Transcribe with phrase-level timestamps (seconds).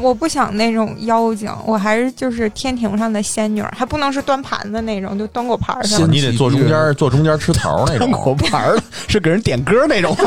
[0.00, 5.82] 我不想那种妖精，我还是就是天庭上的仙女儿，还不能是端盘子那种，就端果盘儿。
[6.06, 8.10] 你得坐中间，坐中间吃桃那种。
[8.10, 8.34] 端果。
[8.34, 10.16] 盘儿 是给人点歌那种。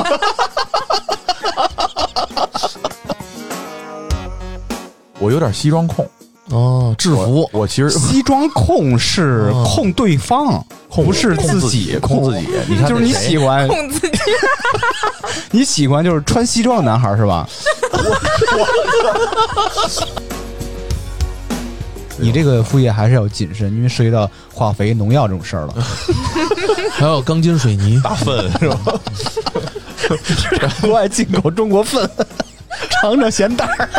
[5.19, 6.05] 我有点西装控，
[6.49, 12.47] 哦，制服我其实西装控是哦 控对方，不是控自己控自己。
[12.67, 14.10] 你看就是你喜欢控自己，
[15.51, 17.47] 你喜欢就是穿西装的男孩是吧？
[22.17, 25.73] 你这个副业还是要谨慎，因为涉及到化肥、农药这种事儿了。
[26.93, 28.93] 还有钢筋水泥，大粪是吧？
[30.81, 32.07] 国外进口中国粪，
[32.89, 33.89] 尝尝咸淡儿。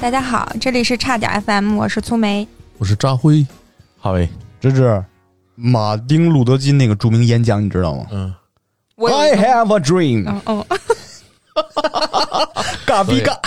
[0.00, 2.46] 大家好，这里是差点 FM，我是粗梅。
[2.78, 3.46] 我是扎辉，
[3.98, 4.26] 哈维，
[4.58, 5.04] 芝芝
[5.54, 8.34] 马丁·路德·金那个著名演讲，你知道吗嗯
[8.96, 10.64] ，？I have a dream，嗯嗯，
[12.86, 13.38] 嘎逼嘎。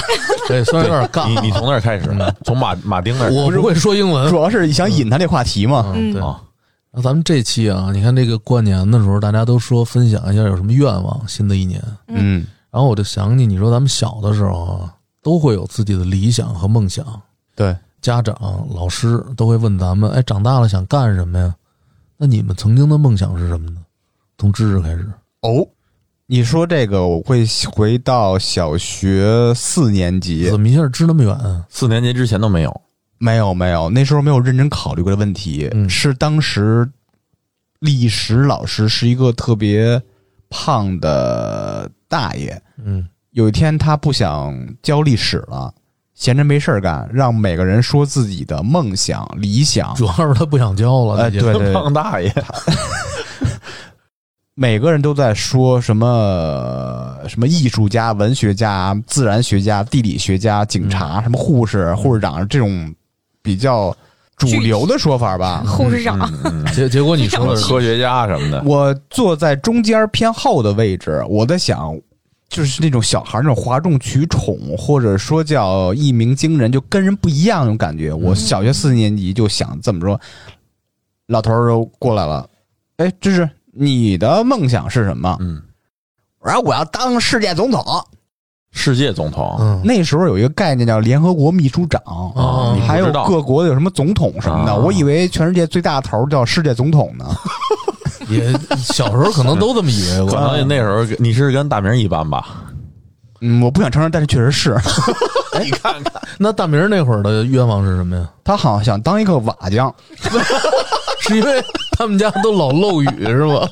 [0.48, 2.06] 对，虽然有点尬， 你你从那儿开始，
[2.46, 5.92] 从马马丁那儿我不会说英文主要是想引他这话题嘛。
[5.96, 6.22] 嗯，对。
[6.22, 6.40] 啊，
[6.92, 11.82] 那咱们这期啊，你看这个过年的时候，大家都说分享一下有什么愿望，新的一年。
[12.10, 17.22] 嗯，然后我就想起，你说咱们小的时候啊，都会有自己的理想和梦想，
[17.56, 18.36] 对，家长、
[18.70, 21.56] 老师都会问咱们，哎，长大了想干什么呀？
[22.18, 23.82] 那你们曾经的梦想是什么呢？
[24.38, 25.10] 从知识开始，
[25.42, 25.66] 哦，
[26.26, 30.50] 你说这个，我会回到小学四年级。
[30.50, 31.66] 怎么一下支那么远啊？
[31.70, 32.82] 四年级之前都没有。
[33.20, 36.90] 没有没有，那时候没有认真考虑过的问题，嗯是当时
[37.80, 40.02] 历史老师是一个特别
[40.50, 45.74] 胖的大爷，嗯，有一天他不想教历史了，
[46.14, 49.94] 闲着没事儿干，让每个人说自己的梦想、理想。
[49.98, 51.24] 主要是他不想教了。
[51.24, 52.32] 哎，对对， 胖大爷，
[54.54, 62.94] 每个人都在说什么什么艺术家、文学家、自然学家、地理学家、警察、什么护士、护士长这种
[63.42, 63.96] 比较
[64.38, 65.64] 主流的说法吧。
[65.66, 72.00] 护士长，嗯，结结果你说的是科学家什么的，我坐在中间偏后的位置，我在想，
[72.54, 78.14] 就是那种小孩那种哗众取宠，或者说叫一鸣惊人，就跟人不一样那种感觉。
[78.14, 80.22] 我小学四年级就想这么说，
[81.26, 82.48] 老头儿就过来了，
[82.98, 85.36] 哎，这是你的梦想是什么？
[85.42, 85.60] 嗯，
[86.40, 87.84] 我说我要当世界总统。
[88.76, 94.72] 世界总统，嗯，那时候有一个概念叫联合国秘书长，哦还有各国的有什么总统什么的。
[94.72, 97.26] 啊我以为全世界最大的头儿叫世界总统呢。
[98.34, 100.40] 也小时候可能都这么以为可过。
[100.40, 102.46] 能那时候你是跟大明一般吧？
[103.42, 104.78] 嗯，我不想承认，但是确实是。
[105.62, 108.28] 你看看， 那大明那会儿的愿望是什么呀？
[108.44, 109.94] 他好像想当一个瓦匠，
[111.20, 113.68] 是因为他们家都老漏雨是吗？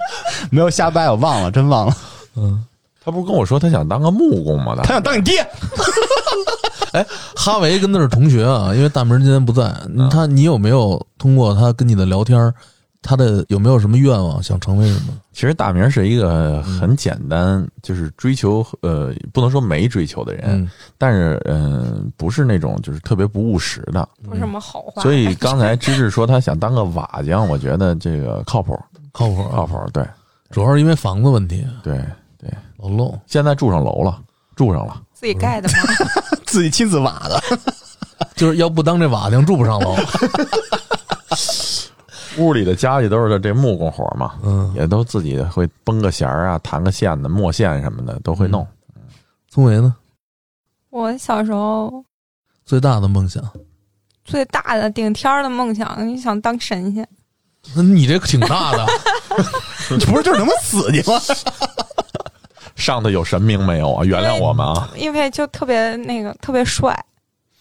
[0.51, 1.95] 没有瞎掰，我忘了，真忘了。
[2.35, 2.63] 嗯，
[3.03, 4.75] 他不是跟我说他想当个木工吗？
[4.83, 5.45] 他想当你爹，
[6.91, 7.05] 哎，
[7.35, 9.73] 哈维跟他是同学啊，因为大明今天不在，
[10.11, 12.53] 他你有没有通过他跟你的聊天儿，
[13.01, 15.13] 他的有没有什么愿望想成为什么？
[15.33, 24.07] 其实大明是一个很简单，就是追求呃，不能说没追求的人，嗯，但是嗯、呃不是那种就是特别不务实的。
[24.23, 25.01] 不是什么好话。
[25.01, 28.79] 所以刚才芝芝说他想当个瓦匠，我觉得这个靠谱，
[29.11, 29.77] 靠谱啊，靠谱。
[29.91, 30.05] 对
[30.51, 31.99] 主要是因为房子问题，对，
[32.77, 33.17] 老漏。
[33.25, 34.19] 现在住上楼了，
[34.55, 35.01] 住上了。
[35.13, 35.75] 自己盖的吗？
[36.45, 37.41] 自己亲自瓦的。
[38.35, 39.95] 就是要不当这瓦匠住不上楼。
[42.37, 48.65] 屋里的家里都是这木工活嘛，嗯，也都自己会绷个弦儿啊、弹个线的、墨线什么的都会弄。
[49.49, 49.95] 聪维呢？
[50.89, 52.03] 我小时候
[52.65, 53.43] 最大的梦想？
[54.23, 57.07] 最大的顶天儿的梦想，你想当神仙。
[57.75, 58.85] 那你这个挺大的，
[59.97, 61.19] 你不是就是他妈死去吗？
[62.75, 64.03] 上头有神明没有啊？
[64.03, 64.89] 原谅我们啊！
[64.95, 66.97] 因为就特别那个特别帅，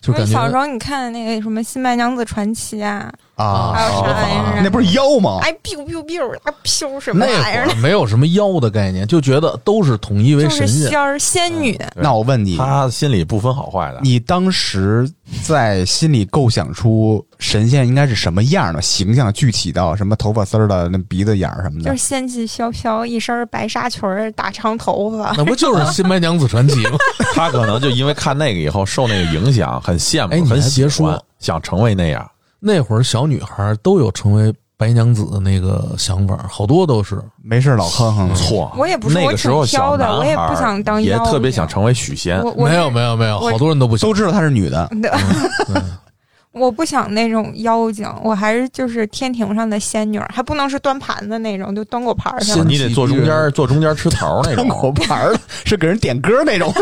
[0.07, 4.61] 因为小时候你看那个什么《新白娘子传奇》啊，啊还有啥玩意儿啊？
[4.63, 5.39] 那不是妖吗？
[5.43, 7.75] 哎，biu biu biu，啊飘什么那玩意儿？
[7.77, 10.89] 没有什么妖的概念，就觉得都是统一为神仙。
[10.91, 14.01] 仙儿仙女，那我问你，他心里不分好坏的。
[14.03, 15.11] 你当时
[15.43, 22.03] 在心里构想出神仙应该是什么样的形象，具体到什么头发丝儿的、那鼻子眼儿什么的就是？
[22.03, 25.33] 仙气飘飘，一身白纱裙儿，大长头发。
[25.37, 26.99] 那不就是《新白娘子传奇》吗？
[27.35, 32.29] 他可能就因为看那个以后受那个影响，很羡慕，哎你还很喜欢想成为那样。
[32.61, 37.19] 那会儿小女孩都有成为白娘子的那个想法，好多都是。
[37.43, 38.35] 没事儿老哼哼。
[38.35, 42.41] 错，我也不是那个时候小男孩我也不想当也特别想成为许仙。
[42.43, 44.15] 我我没有没有没有，我好多人都不想都。
[44.15, 44.89] 知道她是女的，
[46.53, 52.69] 我 我不想那种妖精，我还是就是天庭上的仙女儿，还不能是端盘子那种，就端果盘儿上仙。
[52.69, 55.07] 你得坐中间，坐中间吃桃那种果种。
[55.07, 55.35] 盘儿
[55.65, 56.73] 是给人点歌那种。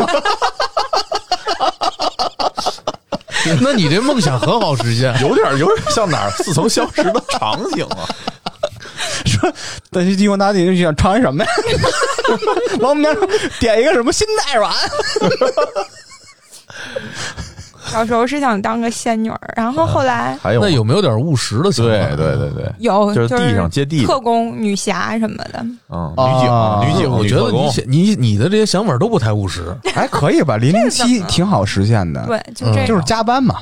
[3.61, 5.13] 那你这梦想很好实现。
[5.21, 8.07] 有点有点像哪儿似曾相识的场景啊！
[9.25, 9.51] 说
[9.91, 11.49] 但是金光大帝就想尝一什么呀？
[12.79, 13.27] 往我们家说
[13.59, 14.71] 点一个什么心太软。
[17.93, 21.91] 小时候是想当个仙女儿，然后后来 还有那有没有点务实的想法？
[21.91, 25.65] 对对对对，有就是地上接地特工、女侠什么的。
[25.89, 27.51] 嗯，啊女警、女警、我觉得
[27.85, 29.75] 你你你的这些想法都不太务实。
[29.93, 30.57] 还可以吧？
[30.57, 32.87] 零零七挺好实现的，，对，就嗯这种。
[32.87, 33.55] 就是加班嘛。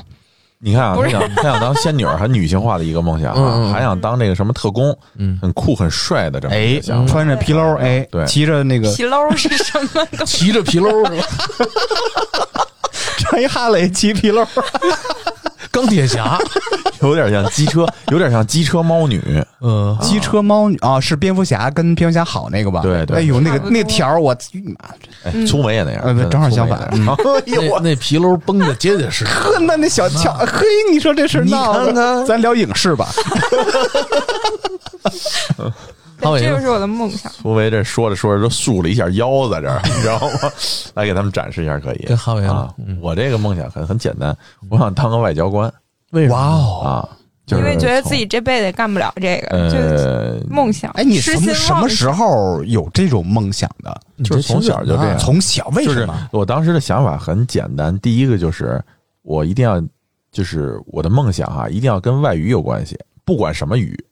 [0.60, 7.12] 你看啊，他想他想当仙女儿，很女性化的一个梦想嗯啊，嗯还想当那个什么特工，嗯，很酷很帅的这么一哎个想，法。
[7.12, 10.04] 穿着皮褛，哎，对骑着那个皮褛是什么？
[10.26, 10.90] 骑着皮褛，
[13.38, 14.44] 穿一哈雷，骑皮褛。
[15.70, 16.38] 钢铁侠，
[17.02, 19.20] 有点像机车，有点像机车猫女。
[19.60, 22.80] 嗯，机车猫女啊，是蝙蝠侠跟蝙蝠侠好那个吧？
[22.82, 24.32] 对对哎呦，那个那条儿我
[25.22, 26.96] 哎，嗯粗眉也那样，呃正好相反哎
[27.46, 29.26] 呦那那皮褛绷的结结实实。
[29.26, 33.06] 呵，那那小乔，嘿，你说这事闹的咱聊影视吧。
[36.20, 37.30] 这就是我的梦想。
[37.32, 40.50] 苏维这说着说着都竖了一下腰在这儿， 你知道吗？
[40.94, 42.04] 来给他们展示一下，可以。
[42.06, 44.36] 跟哈维啊嗯，我这个梦想很很简单，
[44.70, 45.72] 我想当个外交官
[46.10, 46.36] 为什么？
[46.36, 47.08] 哦，啊，
[47.46, 50.90] 因为觉得自己这辈子也干不了这个，就呃，梦想。
[50.92, 54.00] 哎，你什么什么时候有这种梦想的？
[54.24, 56.28] 就是从小就这样从小为就是什么？
[56.32, 58.82] 我当时的想法很简单，第一个就是
[59.22, 59.80] 我一定要，
[60.32, 64.07] 就是我的梦想哈、一定要跟外语有关系，不管什么语，嗯，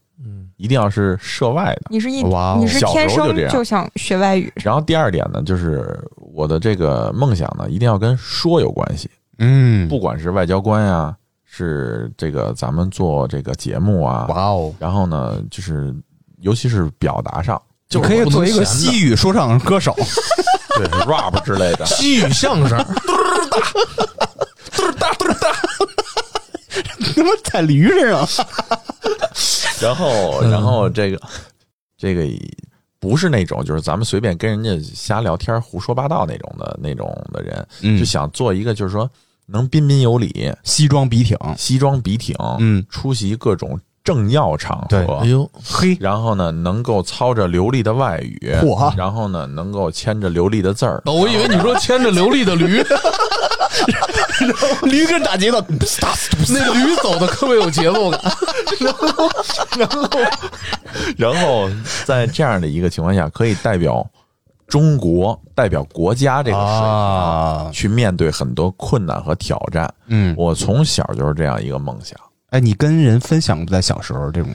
[0.56, 1.82] 一定要是涉外的。
[1.90, 3.52] 你是一哇哦你是小时天生候就这样。
[3.52, 15.94] 就想学外语，然后第二点呢，就是我的这个梦想呢，一定要跟说有关系，嗯，不管是外交官呀，是这个咱们做这个节目啊，哇哦，然后呢，就是
[16.40, 19.94] 尤其是表达上，就可以做一个西语说唱歌手。
[20.76, 22.78] 对 rap 之类的， 西语相声，
[27.14, 28.46] 他妈踩驴身上，
[29.80, 31.20] 然后，然后这个
[31.96, 32.26] 这个
[32.98, 39.08] 不是那种就是咱们随便跟人家瞎聊天、胡说八道那种的那种的人，嗯就想做一个就是说
[39.46, 45.16] 能彬彬有礼、西装笔挺，西装笔挺，嗯，出席各种政要场对合。
[45.16, 45.26] 哎。
[45.26, 52.82] 呦，嘿，然后呢，能够操着流利的外语，嚯然后呢，能够牵着流利的字儿，哦我以为你说牵着流利的驴，
[54.84, 55.60] 驴跟打节奏，
[56.48, 58.20] 那驴走的特别有节奏感。
[61.16, 61.68] 然后
[62.04, 64.06] 在这样的一个情况下，可以代表
[64.66, 69.92] 中国、代表国家这个水平啊，去面对很多困难和挑战。
[70.06, 72.18] 嗯，我从小就是这样一个梦想，
[72.50, 74.50] 哎，你跟人分享过在小时候这种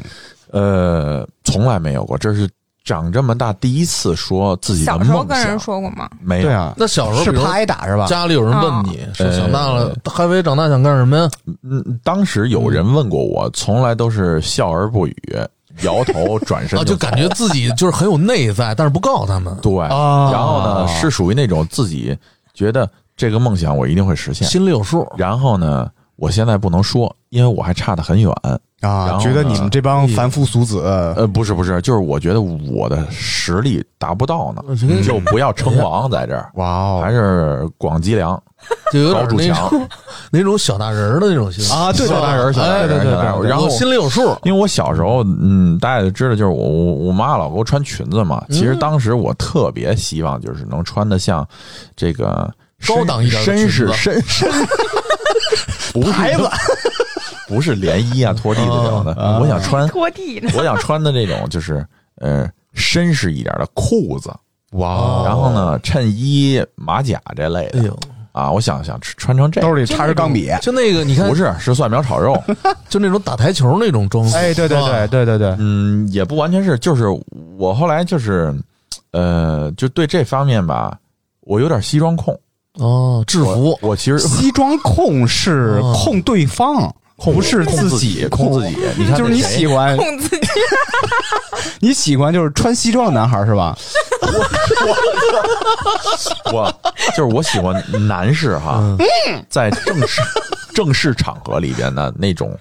[0.51, 2.49] 呃，从来没有过，这是
[2.83, 5.59] 长这么大第一次说自己的小时候梦跟人想。
[5.59, 6.09] 说过吗？
[6.19, 8.05] 没有，对啊，那小时候，比如是怕挨打是吧？
[8.07, 11.29] 家里有人问你说呃长大了，还为长大想干什么呀？
[11.63, 15.15] 嗯，当时有人问过我，从来都是笑而不语，
[15.83, 19.79] 摇头转身啊，就走感觉自己就是很有内在，但是不告诉他们，对。
[19.79, 22.17] 啊然后呢，是属于那种自己
[22.53, 25.07] 觉得这个梦想我一定会实现，心里有数。
[25.15, 25.89] 然后呢，
[26.21, 28.31] 我现在不能说，因为我还差得很远。
[28.81, 38.40] 啊，觉得你们这帮凡夫俗子，呃，不是不是，就是我觉得我的实力达不到呢，嗯就不要称王在这儿，哇哦，还是广积粮。
[38.92, 39.87] 就有点那高筑墙种
[40.31, 44.37] 那种小大人儿的那种心理啊对小大人儿小大人儿然后心里有数。
[44.44, 48.44] 因为我小时候，嗯，大家也知道，就是我我我妈老给我穿裙子嘛。
[48.49, 51.47] 其实当时我特别希望，就是能穿的像
[51.95, 52.51] 这个
[52.87, 54.47] 高档一点的绅士裙绅绅，
[55.94, 56.50] 不是孩子，
[57.48, 60.50] 不是连衣啊拖地的这种的，啊我想穿拖地呢？
[60.56, 64.31] 我想穿的这种就是呃绅士一点的裤子，
[64.71, 68.00] 哇哦然后呢衬衣、马甲这类的哎呦，
[68.31, 72.42] 啊，我想想穿成这兜，里插着钢笔，就那个你看不，是是蒜苗炒肉，
[72.88, 74.36] 就那种打台球那种装束。
[74.38, 77.06] 哎，对对对对对对，嗯，也不完全是，就是
[77.57, 78.54] 我后来就是
[79.12, 80.98] 呃，就对这方面吧，
[81.42, 82.40] 我有点西装控。
[82.80, 83.78] 哦，制服。
[83.81, 85.94] 我其实西装控是 哦。
[86.04, 88.54] 控对方，不是自己控。
[88.54, 88.75] 自己。
[88.97, 90.47] 你看就是你喜欢控自己，
[91.80, 93.78] 你喜欢就是穿西装的男孩是吧？
[96.54, 96.73] 我
[97.09, 98.80] 就是我喜欢男士哈，
[99.28, 99.45] 嗯。
[99.49, 100.21] 在正式
[100.73, 102.57] 正式场合里边的那种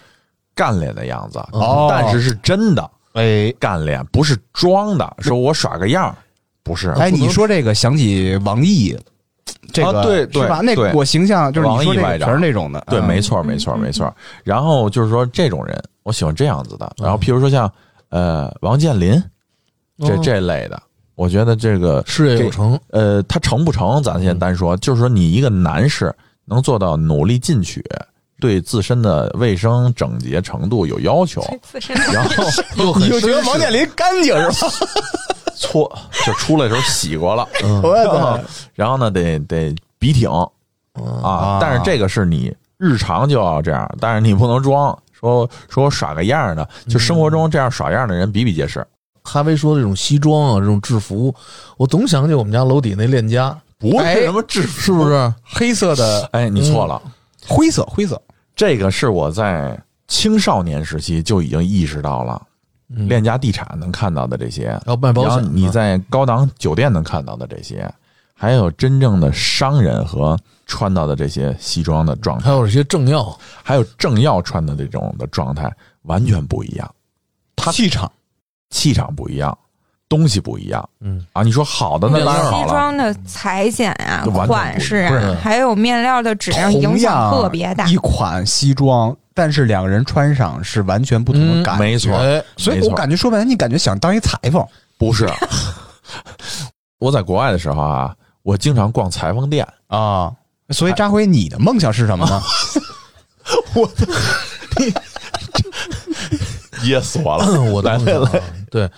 [0.54, 1.86] 干练的样子，哦。
[1.90, 3.52] 但是是真的哎。
[3.58, 6.14] 干练，不是装的，说我耍个样，
[6.62, 6.90] 不是。
[6.98, 8.96] 哎，你说这个想起王毅，
[9.72, 10.60] 这个、啊对对是吧？
[10.62, 14.12] 那对我形象就是你王说这个毅外长全是那种的，对，嗯没错，没错，没错。
[14.44, 16.90] 然后就是说这种人，我喜欢这样子的。
[16.98, 17.70] 然后譬如说像
[18.08, 19.12] 呃王健林
[19.98, 20.80] 这哦这类的，
[21.14, 27.84] 我觉得这个事业有成，呃他成不成，咱先单说，就是说你一个男士能做到努力进取，
[28.40, 31.42] 对自身的卫生整洁程度有要求，
[32.12, 32.44] 然后
[32.76, 34.68] 又很你就觉得王健林干净是吧？
[35.60, 35.86] 搓
[36.24, 40.28] 就出来的时候洗过了，嗯然后呢得得笔挺
[40.94, 44.98] 嗯啊啊，但是这个是你日常就要这样，但是你不能装。
[45.12, 48.84] 说说我耍个样儿的，就生活中这样耍样的人比比皆是。
[49.22, 51.32] 哈维说这种西装啊，这种制服，
[51.76, 55.06] 我总想起我们家楼底那链家，不哎是什么制服，是不？
[55.06, 55.34] 是？
[55.44, 57.00] 黑色的、哎，你错了，
[57.46, 58.20] 灰色、灰色，
[58.56, 62.46] 这个是我在青少年时期就已经意识到了，嗯
[62.94, 67.88] 链家地产能看到的这些，要卖保然后险呢，你在高档酒店能看到的这些，
[68.34, 72.46] 还有真正的商人和穿到的这些西装的状态。
[72.46, 76.94] 还，有这些政要，还有政要穿的这种的状态，完全不一样，
[77.56, 78.10] 他气场。
[78.72, 79.58] 气场不一样，
[80.08, 80.88] 东西不一样。
[81.00, 81.42] 嗯，啊！
[81.42, 87.88] 你说好的那西当然好了，装的裁剪啊就、完全不款式啊，还有面料的质量影响特别大。
[87.88, 87.96] 一。
[87.96, 91.82] 款西装，但是两个人穿上是完全不同的嗯感觉。
[91.82, 94.62] 没错哎，所以我感觉说白了，你感觉想当一裁缝，
[94.98, 95.26] 不是。
[97.00, 100.30] 我在国外的时候啊，我经常逛裁缝店，啊。
[100.68, 102.42] 所以扎辉，你的梦想是什么呢？
[103.74, 103.90] 我
[106.84, 107.62] 噎死我了。
[107.62, 108.30] 我的梦想啊，
[108.70, 108.90] 对，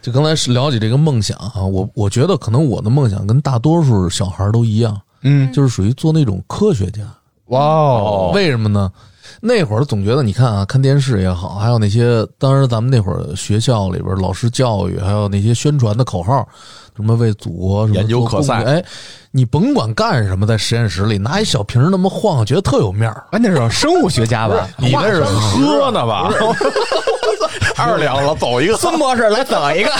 [0.00, 7.02] 就刚才是了解这个梦想啊，我我觉得可能我的梦想跟大多数小孩都一样，嗯，就是属于做那种科学家。
[7.48, 8.90] 哇哦，为什么呢？
[9.40, 16.46] 那会儿总觉得，你看啊，看电视也好，还有那些，当然咱们那会儿学校里边老师教育，还有那些宣传的口号，
[16.96, 18.84] 什么为祖国什么研究可赛哎，
[19.30, 23.24] 你甭管干什么，在实验室里拿一小瓶那么晃，觉得特有面儿。
[23.30, 24.68] 关键是生物学家吧？
[24.76, 26.30] 你那是喝呢吧？
[27.76, 28.76] 二两了，走一个。
[28.76, 29.90] 孙博士来走一个。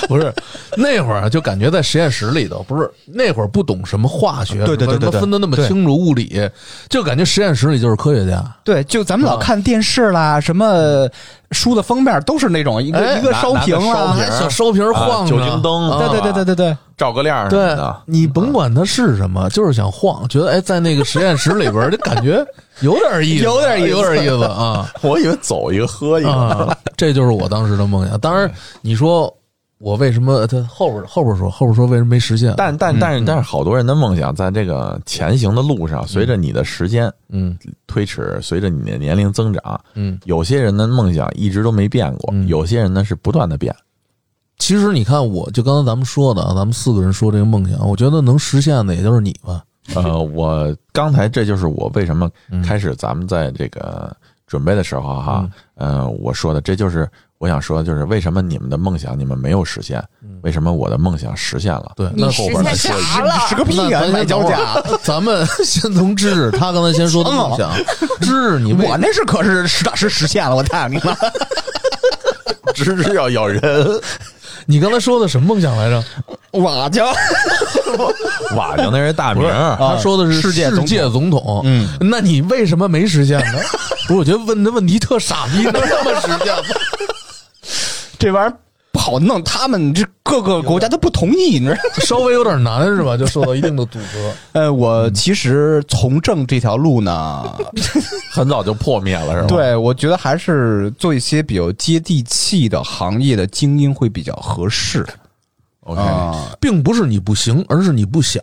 [0.08, 0.32] 不是
[0.76, 6.40] 那会儿啊就感觉在实验室里头，不是那会儿不懂什么化学，对对对对对分的那么清楚，物理
[6.88, 8.44] 就感觉实验室里就是科学家。
[8.64, 11.08] 对，就咱们老看电视啦，什么
[11.52, 22.44] 书的封面都是那种一个哎一个烧瓶拿拿啦个，拿小烧瓶晃酒精灯啊对对对对对对，照个亮什么对的，你甭管它是什么，就是想晃，觉得哎，在那个实验室里边儿，就感觉
[22.80, 26.30] 有点意思，有点意思有点意思啊 我以为走一个喝一个。
[26.30, 26.76] 啊！
[26.96, 28.18] 这就是我当时的梦想。
[28.18, 28.50] 当然，
[28.80, 29.32] 你说
[29.78, 32.54] 我为什么他后边后边说后边说为什么没实现？
[32.56, 43.74] 但但但是但是，好多人的梦想在这个前行的路上，随着你的时间嗯推迟，随着你的年龄增长，嗯，有些人的梦想一直都没变过，嗯有些人呢是不断的变。
[44.58, 49.62] 其实你看，我就刚才咱们说的啊，咱们四个人说这个梦想，我觉得能实现的也就是你吧。
[49.94, 54.16] 呃，我刚才这就是我为什么嗯开始咱们在这个
[54.46, 57.06] 准备的时候哈，呃，我说的这就是
[57.38, 60.02] 我想说的，就是为什么你们的梦想你们没有实现，
[60.42, 61.92] 为什么我的梦想实现了？
[61.96, 63.34] 对，那后边再说啥了？
[63.48, 64.98] 是个屁呀，那咱买脚先等会儿甲。
[65.02, 67.70] 咱们先从知识，他刚才先说的梦想，
[68.20, 71.18] 知识你我那是可是实打实实现了，我太明白了。
[72.74, 73.60] 只是要咬人，
[74.66, 76.02] 你刚才说的什么梦想来着？
[76.60, 77.06] 瓦匠，
[78.56, 81.60] 瓦匠那是大名儿，他说的是世界总统世界总统。
[81.64, 83.58] 嗯，那你为什么没实现呢？
[84.08, 86.62] 不是，我觉得问的问题特傻逼，能这么实现吗？
[88.18, 88.56] 这玩意儿
[88.92, 91.80] 不好弄，他们这各个国家都不同意，你知道吗？
[92.00, 93.14] 稍微有点难是吧？
[93.16, 94.32] 就受到一定的阻隔。
[94.60, 97.44] 呃，我其实从政这条路呢，
[98.32, 105.06] 很早就破灭了，是吧？，对我觉得还是做一些比较接地气的行业的精英会比较合适
[105.80, 106.56] OK，、啊。
[106.58, 108.42] 并不是你不行，而是你不想。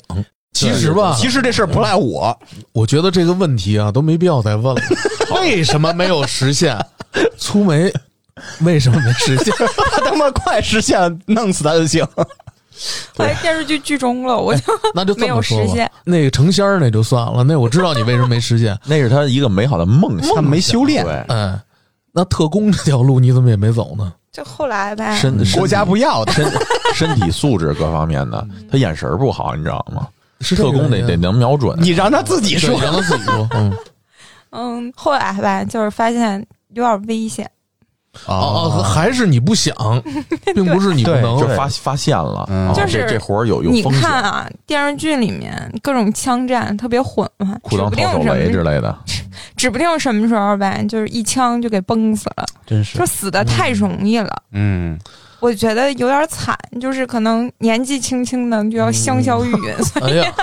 [0.53, 2.39] 其实吧，其实这事儿不赖我，
[2.74, 4.82] 我觉得这个问题啊都没必要再问了。
[5.34, 6.77] 为什么没有实现？
[7.39, 7.92] 粗眉
[8.62, 9.54] 为什么没实现？
[9.92, 12.06] 他他妈快实现，弄死他就行。
[12.16, 12.25] 后
[13.24, 14.63] 来电视剧剧终了，我就
[14.96, 15.92] 那就这没有么说吧实现。
[16.04, 18.78] 那个成仙儿那就算了，那我知道你为什么没实现。
[18.86, 20.36] 那是他一个美好的梦想。
[20.36, 21.60] 他没修炼，对，哎，
[22.12, 24.12] 那特工这条路你怎么也没走呢？
[24.32, 25.16] 就后来呗。
[25.16, 26.32] 身国家不要的。
[26.34, 26.52] 身
[26.96, 30.08] 身体素质各方面的，他眼神儿不好，你知道吗？
[30.42, 31.78] 是特工得得能瞄准。
[31.80, 33.48] 你让他自己说，让他自己说。
[33.54, 33.74] 嗯，
[34.50, 37.50] 嗯，后来吧，就是发现有点危险。
[38.27, 39.74] 哦哦，还是你不想，
[40.53, 41.48] 并不是你不能就。
[41.55, 48.98] 发发现了，就是这这活儿有有你风险，看啊，电视剧里面各种枪战特别混乱，裤裆指不定掏手雷什么之类的。
[49.55, 54.32] 指不定什么时候呗，就是一枪就给崩死了，真是就，死的太容易了。
[54.51, 54.98] 嗯，
[55.39, 60.34] 我觉得有点惨，就是可能年纪轻轻的就要香消玉殒， 所以哎呀，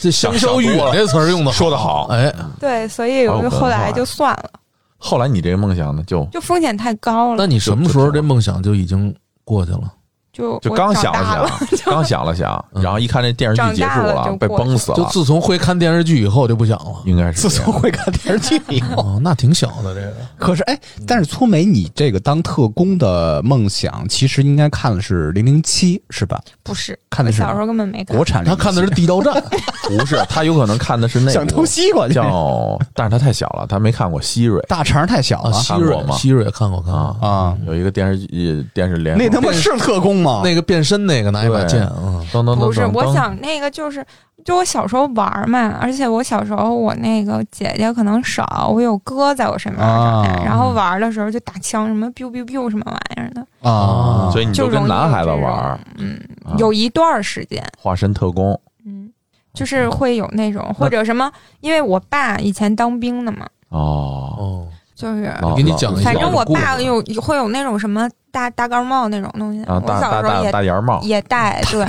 [0.00, 4.50] 这香消玉殒这词儿用的说的好哎，对，所以我就后来就算了，
[4.98, 9.14] 后来你这个梦想呢，就就风险太高了，那你什么时候这梦想就已经
[9.44, 9.92] 过去了？
[10.38, 16.94] 就 就刚想了想，刚想了想，嗯然后一看这电视剧结束了被崩死了，就自从会看电视剧以后就不想了。
[17.04, 20.14] 应该是自从会看电视剧以后，哦，那挺小的这个。
[20.38, 26.40] 可是哎，但是粗梅，你这个当特工的梦想，其实应该看的是《零零七》是吧？
[26.62, 28.24] 不是，看的是小时候根本没看国。
[28.24, 29.34] 产他看的是《地道战》
[29.98, 37.00] 不是他有可能看的是那想偷西瓜去，叫，但是他太小了，他没看过希瑞大肠太小啊，了希瑞看过吗，希瑞看过看过。
[37.00, 37.56] 啊，啊！
[37.66, 40.27] 有一个电视剧电视连那他妈是特工吗？
[40.44, 44.04] 那个变身那个拿一把剑啊，噔噔噔不是，我想那个就是，
[44.44, 50.42] 就我小时候玩儿嘛，而且我小时候我那个姐姐可能少，我有哥在我身边长大，啊。
[50.44, 56.18] 然后玩儿的时候就打枪，什么 biu biu biu 什么玩意儿的，啊，所以你就跟男孩子玩儿，嗯。
[56.44, 59.10] 啊，有一段时间，化身特工嗯，
[59.52, 61.30] 就是会有那种或者什么，
[61.60, 64.66] 因为我爸以前当兵的嘛，哦，哦，
[64.98, 65.32] 就是。
[65.40, 71.86] 老给你讲一下反正我爸有会有那种什么大大盖帽那种东西，啊，我小时候也大檐帽，也戴，对，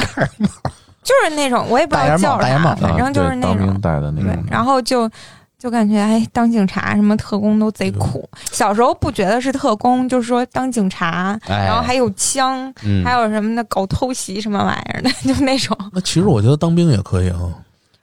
[1.01, 5.09] 就是那种我也不知道叫啥，反正就是那种啊对当兵戴的那种，，然后就
[5.57, 8.29] 就感觉哎，当警察什么特工都贼苦。
[8.51, 15.75] 小时候不觉得是特工，就是说当警察，哎然后还有枪，嗯还有什么的搞偷袭什么玩意儿的， 就那种。
[15.91, 17.39] 那其实我觉得当兵也可以啊。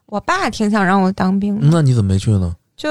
[0.06, 2.54] 我爸挺想让我当兵的，那你怎么没去呢？
[2.76, 2.88] 就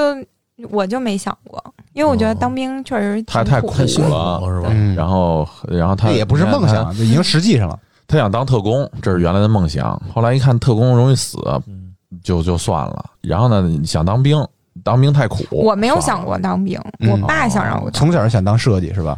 [0.70, 3.72] 我就没想过，因为我觉得当兵确实太太苦
[4.10, 4.70] 了了是吧？
[4.72, 7.78] 嗯然后然后他也不是梦，想，这已经实际上了。
[8.08, 10.00] 他他想当特工，这是原来的梦想。
[10.14, 11.94] 后来一看特工容易死，嗯，
[12.24, 13.06] 就就算了。
[13.22, 14.38] 然后呢，想当兵，
[14.84, 17.94] 当兵太苦，我没有想过当兵，嗯我爸想让我当。
[17.94, 19.18] 从小就想当设计是吧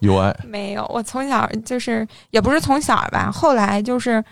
[0.00, 4.24] ？UI 没有，我从小就是也不是从小吧，后来就是，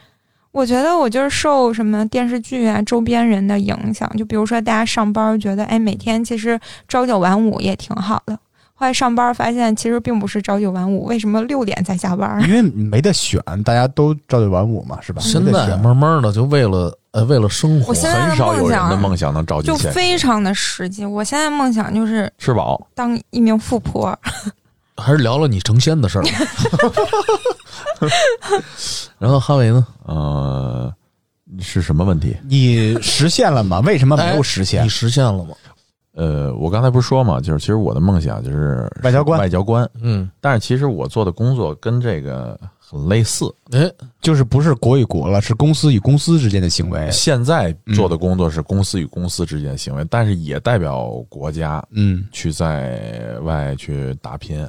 [0.56, 6.58] 我觉得我就是受什么电视剧啊、周边人的影响，就比如说大家上班觉得，哎，每天其实
[6.88, 8.34] 朝九晚五也挺好的。
[8.72, 12.42] 后来上班发现，其实并不是朝九晚五，为什么六点才下班？
[12.48, 15.20] 因为没得选，大家都朝九晚五嘛，是吧？
[15.20, 19.90] 现在慢慢的就为了呃为了生活我，现在的很少有梦想人的梦想能朝九就。
[19.90, 21.04] 非常的实际。
[21.04, 24.18] 我现在梦想就是吃饱，当一名富婆，
[24.96, 26.30] 还是聊聊你成仙的事儿吧。
[29.18, 29.86] 然后哈维呢？
[30.04, 30.92] 呃，
[31.60, 32.36] 是什么问题？
[32.48, 33.80] 你实现了吗？
[33.80, 34.88] 为什么没有实现你？
[34.88, 35.54] 实现了吗？
[36.14, 43.54] 呃，我刚才不是说嘛，就是其实我的梦想就是外交官外交官，嗯，但是其实我做的工作跟这个很类似。
[43.72, 43.90] 哎，
[44.22, 47.06] 就是不是国与国了，是公司与公司之间的行为。
[47.10, 54.66] 现在做的工作是公司与公司之间的行为，但是也代表国家嗯，去在外去打拼。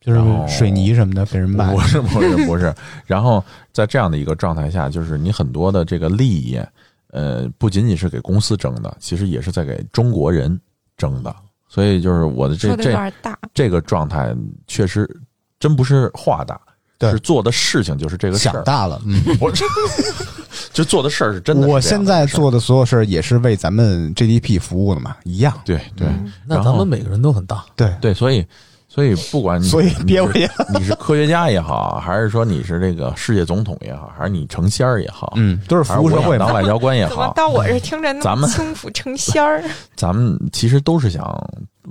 [0.00, 1.80] 就是水泥什么的被人卖不。
[1.80, 2.74] 是不是不是，
[3.06, 6.60] 然后在这样的一个状态下，就是你很多的这个利益，
[7.10, 10.58] 呃，不仅仅是给公司争的，其实也是在给中国人
[10.96, 11.34] 争的。
[11.68, 13.12] 所以就是我的这这。
[13.54, 14.34] 这个状态，
[14.66, 15.08] 确实
[15.58, 16.60] 真不是话大，
[17.10, 19.64] 是做的事情就是这个事儿，想大了，嗯， 我这
[20.72, 25.52] 就做的事儿是真的是的我现在做的所有事儿也是为咱们 GDP 服务的嘛，一样。
[25.64, 27.64] 对对嗯那咱们每个人都很大。
[27.76, 28.44] 对，对，所以
[28.92, 30.50] 所以不管你所以你是憋回去。
[30.74, 39.62] 你是科学家也好，还是说你是这个世界总统也好，还是你成仙儿也好，嗯，都是服务社会当外交官也怎么好，到我这听着那咱们么轻浮成仙儿？
[39.94, 41.24] 咱们其实都是想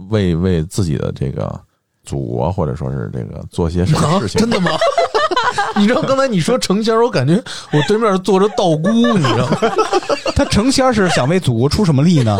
[0.09, 1.57] 为为自己的这个
[2.03, 4.41] 祖国或者说是这个做些什么啊事，情。
[4.41, 4.71] 真的吗？
[5.77, 9.57] 你知道刚才你说成仙儿，我感觉我对面坐着道姑，你知道吗？
[10.35, 12.38] 他成仙儿是想为祖国出什么力呢？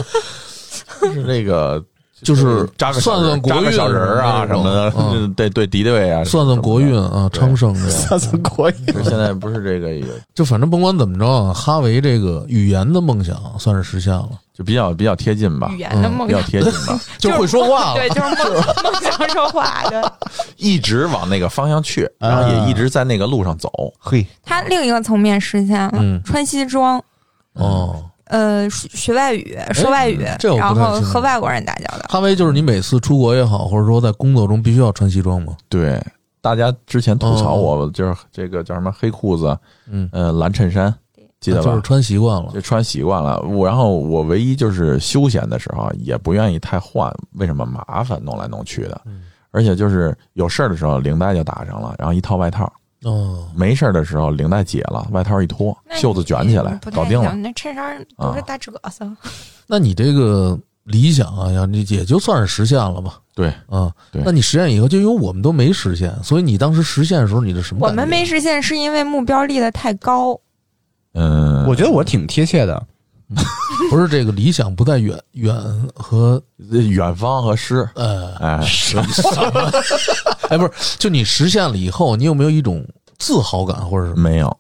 [1.02, 1.82] 是这个
[2.22, 7.90] 就是扎个算算国运小人儿啊什么的，嗯对对敌对啊，算算国运啊，昌盛这 样。
[7.92, 8.76] 算算国运。
[9.04, 10.06] 现在不是这个有
[10.36, 17.96] 就反正甭管怎么着啊，哈维这个语言的梦想算是实现了，就比较比较贴近吧语，言的嗯比较，贴近吧， 就会说话了。
[17.96, 18.54] 对，就是梦
[18.84, 20.12] 梦想说话的。
[20.58, 23.72] 一直往那个方向去，然后也一直在那个路上走。
[23.98, 27.02] 嘿，他另一个层面实现了，嗯穿西装，
[27.54, 32.06] 哦，呃，学学外语，说外语，这我不然后和外国人打交道。
[32.08, 35.58] 哈维就是你每次出国也好，或者说在工作中必须要穿西装吗？
[35.68, 36.02] 对，
[36.42, 39.58] 大家之前吐槽哦我就是这个叫什么黑裤子，
[39.90, 40.94] 嗯，呃，蓝衬衫，
[41.40, 41.64] 记得吧？
[41.64, 42.62] 就是穿习惯了就。
[42.62, 49.02] 穿习惯了，我然后我唯一就是休闲的时候也不愿意太换，为什么麻烦弄来弄去的？
[49.06, 52.72] 嗯而且就是有事儿的时候领带就打上了，然后一套外套；
[53.04, 57.34] 哦，没事儿的时候领带解了，外套一脱，袖子卷起来搞定了。
[57.36, 59.10] 那衬衫都是大褶子。
[59.68, 63.20] 那你这个理想啊，呀，你也就算是实现了吧。
[63.34, 67.94] 对，啊，对那你实现以后，就因为我们都没实现，所以你当时实现的时候，你的什么我？
[67.94, 70.40] 们没实现是因为目标立的太高。
[71.14, 72.86] 嗯，我觉得我挺贴切的。
[73.92, 75.56] 不是这个理想不在远远
[75.94, 78.60] 和远方和诗，呃，哎，
[80.50, 82.86] 哎，不是，就你实现了以后，你有没有一种
[83.18, 84.56] 自豪感，或者是没有。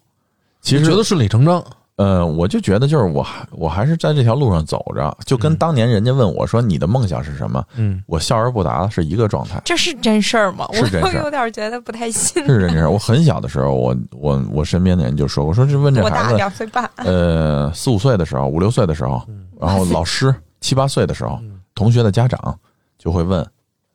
[0.61, 1.63] 其实觉得顺理成章？
[1.95, 9.61] 呃，我就觉得就是我还我还是在这条路上走着，就跟当年人家问我说你的梦想是什么，嗯，我笑而不答是一个状态。
[9.65, 10.65] 这是真事儿吗？
[10.69, 12.41] 我真事儿有点觉得不太信。
[12.45, 19.21] 是真事儿，我很小的时候，我我我身边的人就说，我说这问这我大孩子，两岁半，呃，四五岁的时候，五六岁的时候，
[19.59, 21.37] 然后老师七八岁的时候，
[21.75, 22.57] 同学的家长
[22.97, 23.45] 就会问，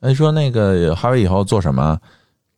[0.05, 1.97] 哎，说那个哈维以后做什么？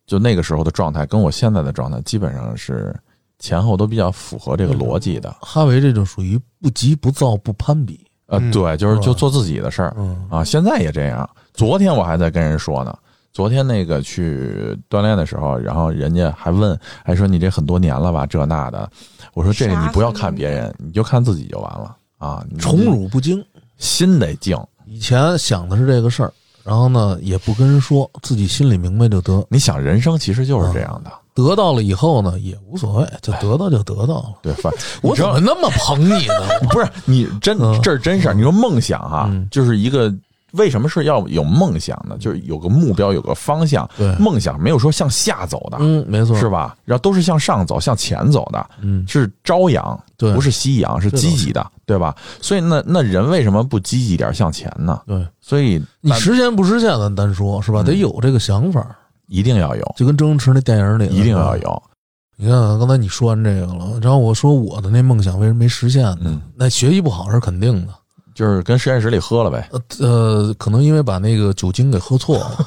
[0.06, 2.94] 就那个时候的状态，跟我现在的状态基本上是
[3.38, 5.34] 前后都比较符合这个逻辑的。
[5.40, 10.42] 哈维这就属于不急不躁不攀比，呃，嗯对，就是就做自己的事儿嗯啊。
[10.42, 11.28] 现在也这样。
[11.52, 12.96] 昨天我还在跟人说呢，
[13.32, 18.90] 昨天那个去锻炼的时候，然后人家还问，还说你这很多年了吧，这那的。
[19.34, 22.42] 我说这个你不要看别人，你就看自己就完了啊。
[22.58, 23.44] 宠辱不惊。
[23.76, 24.58] 心得静。
[24.86, 26.32] 以前想的是这个事儿，
[26.68, 29.44] 然后呢也不跟人说，自己心里明白就得。
[29.48, 31.10] 你想，人生其实就是这样的。
[31.34, 34.34] 得到了以后呢，也无所谓，就得到就得到了。
[34.42, 36.34] 对，反 我你知道怎么那么捧你呢？
[36.70, 38.34] 不是你真嗯这是真事儿。
[38.34, 40.12] 你说梦想哈嗯，就是一个
[40.52, 42.16] 为什么是要有梦想呢？
[42.18, 43.88] 就是有个目标，有个方向。
[43.96, 46.76] 对梦想没有说向下走的，嗯，没错，是吧？
[46.84, 52.14] 然后都是向上走、向前走的，嗯，是朝阳，对不是夕阳，是积极的，对吧？
[52.42, 55.00] 所以那那人为什么不积极点向前呢？
[55.06, 57.82] 对所以你实现不实现咱单说，是吧？
[57.82, 58.86] 嗯得有这个想法，
[59.26, 61.56] 一定要有，就跟周星驰那电影里一定要。
[61.56, 61.82] 有。
[62.36, 66.18] 你看啊，刚才你说完这个了，然后我说我的那梦想为什么没实现呢？
[66.26, 67.92] 嗯，那学习不好是肯定的，
[68.34, 69.68] 就是跟实验室里喝了呗。
[69.72, 72.66] 呃呃，可能因为把那个酒精给喝错了，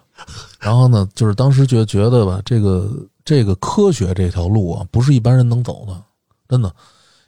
[0.58, 2.88] 然后呢，就是当时觉觉得吧，这个
[3.24, 6.00] 这个科学这条路啊，不是一般人能走的，
[6.48, 6.72] 真的，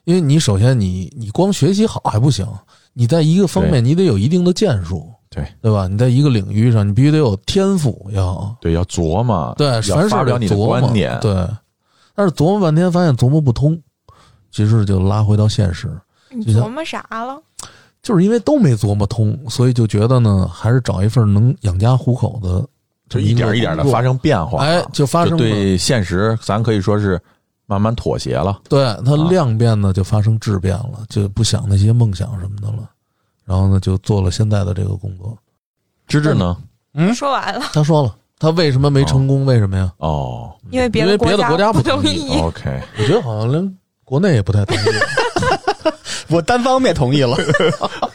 [0.04, 2.46] 因为你首先你你光学习好还不行，
[2.92, 5.86] 你在一个方面你得有一定的建树，对对吧？
[5.86, 11.32] 你在一个领域上，你必须得有天赋，要对，要琢磨，对，要凡事得发表你的琢磨观点，对。
[12.14, 13.80] 但是琢磨半天，发现琢磨不通，
[14.50, 15.88] 其实就拉回到现实，
[16.30, 17.40] 你琢磨啥了？
[18.02, 22.66] 就是因为都没琢磨通，所以就觉得呢，还是找一份能养家糊口的
[23.08, 27.18] 就一点一点的发生变化，哎，就发生了，对现实，咱可以说是
[27.66, 28.60] 慢慢妥协了。
[28.68, 32.88] 对它啊量变呢就发生质变了，就不想那些梦想什么的了，
[33.44, 35.36] 然后呢就做了现在的这个工作。
[36.06, 36.56] 芝芝呢？
[36.94, 39.46] 嗯说完了，他说了，他为什么没成功？
[39.46, 39.92] 为什么呀？
[39.98, 42.38] 哦因为别因为别的国国家不不同意意。
[42.40, 44.80] ，OK，我觉得好像连国内也不太同意。
[46.28, 47.36] 我单方面同意了。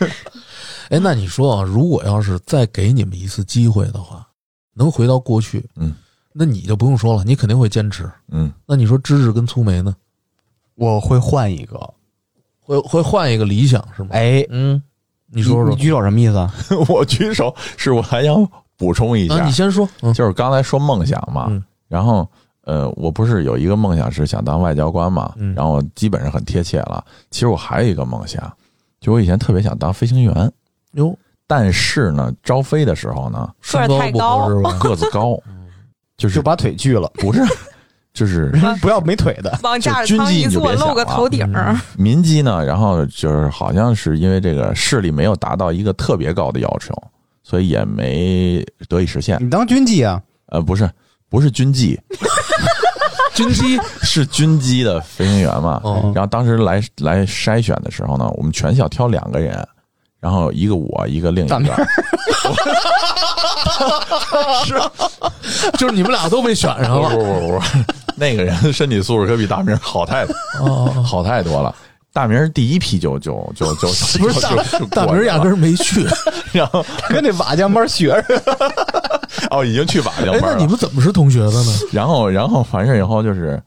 [0.89, 4.27] 哎，那你说啊，如果要是再给你们一次机会的话，
[4.73, 5.93] 能回到过去，嗯，
[6.37, 8.09] 那你就不用说了，你肯定会坚持。
[8.29, 9.95] 嗯，那你说芝芝跟粗梅呢？
[10.75, 11.79] 我会换一个。
[12.61, 14.09] 会会换一个理想是吗？
[14.11, 14.81] 哎，嗯，
[15.27, 16.53] 你你说说你举手什么意思啊？
[16.89, 18.45] 我举手是我还想
[18.75, 19.87] 补充一啊，下你，先说。
[20.01, 22.29] 嗯就是刚才说梦想嘛嗯，然后
[22.65, 27.01] 呃，我不是有一个梦想是想当外交官嘛嗯，然后基本上很贴切了。
[27.31, 28.51] 其实我还有一个梦想，
[28.99, 30.51] 就我以前特别想当飞行员，
[30.91, 34.77] 哟，但是呢，招飞的时候呢，个儿身高不太高是吧？
[34.79, 35.39] 个子高，
[36.17, 37.41] 就是就把腿锯了，不是，
[38.13, 38.51] 就是
[38.81, 39.59] 不要没腿的。
[39.61, 41.79] 往架就军子舱一坐，纪你就别想露个了头顶儿。
[41.95, 46.93] 民机呢，然后就是好像是因为这个视力没有达到一个特别高的要求，
[47.43, 49.37] 所以也没得以实现。
[49.39, 50.19] 你当军机啊？
[50.47, 50.89] 呃，不是，
[51.29, 51.99] 不是军机，
[53.35, 55.79] 军机是军机的飞行员嘛。
[55.83, 59.67] 哦然后当时来来筛选的时候呢，我们全校挑两个人，
[60.19, 61.57] 然后一个我，一个另一个。
[65.77, 67.09] 就是你们俩都被选上了。
[67.09, 67.61] 不不不不，
[68.15, 70.25] 那个人身体素质可比大明好太
[70.59, 71.73] 哦，好太多了。
[72.11, 73.87] 大明第一批就就就就
[74.19, 74.49] 不是大
[74.89, 76.07] 大明压根儿，没去。
[76.51, 78.57] 然后跟那瓦匠班学似的。
[79.51, 80.57] 哦，已经去瓦匠班了。
[80.57, 81.73] 你们怎么是同学的呢？
[81.91, 83.61] 然后，然后完事以后就是，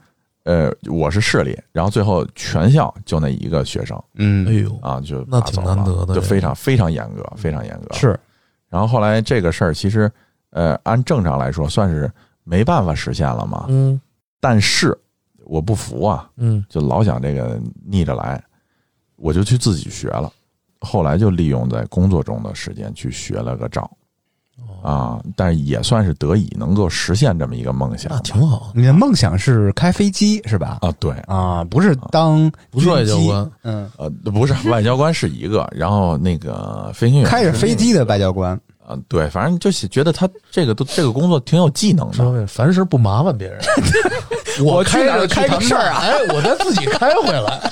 [0.44, 8.18] 呃，我是市里，然后最后全校就那一个学生嗯哎嗯，呦，啊，就那挺难得的就非常非常严格，非常严格。，是
[8.68, 10.10] 然后后来这个事儿其实，
[10.50, 12.10] 呃，按正常来说算是
[12.44, 13.66] 没办法实现了嘛。
[13.68, 14.00] 嗯
[14.42, 14.96] 但是
[15.44, 18.42] 我不服啊，嗯就老想这个逆着来，
[19.16, 20.32] 我就去自己学了。
[20.80, 23.90] 后来就利用在工作中的时间去学了个照，
[24.82, 28.18] 啊，但是也算是得以能够实现这么一个梦想那。
[28.20, 30.78] 挺好，你的梦想是开飞机是吧？
[30.80, 37.28] 啊，对，啊，不是当不是外，交官，嗯，呃，不是外交官是一个，然后那个飞行员。
[37.28, 42.46] 开着飞机的外交官，啊，对，反正就是觉得他这个都这个工作挺有技能的。
[42.46, 43.60] 凡事不麻烦别人。
[44.64, 46.00] 我开着开个谈事儿啊。
[46.00, 47.70] 哎，我再自己开回来。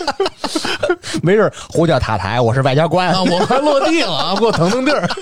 [1.23, 3.09] 没事儿，呼叫塔台，我是外交官。
[3.09, 5.09] 啊，我快落地了啊，给我腾腾地儿。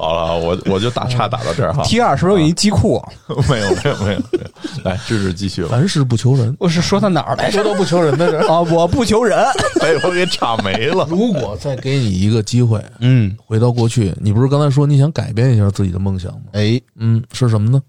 [0.00, 1.82] 好了，我我就打岔打到这儿哈。
[1.86, 3.02] T 二是不是有一机库？
[3.48, 4.40] 没有没有没有没有，
[4.84, 5.68] 来，芝芝继续吧。
[5.72, 7.62] 凡事不求人，我是说到哪儿来着？
[7.62, 8.40] 说到不求人的人。
[8.48, 9.46] 啊，我不求人。
[9.80, 11.06] 被我给岔没了。
[11.10, 16.40] 如果再给你一个机会，嗯，回到过去，你不是刚才说你想改变一下自己的梦想吗？
[16.52, 17.80] 哎，嗯，是什么呢？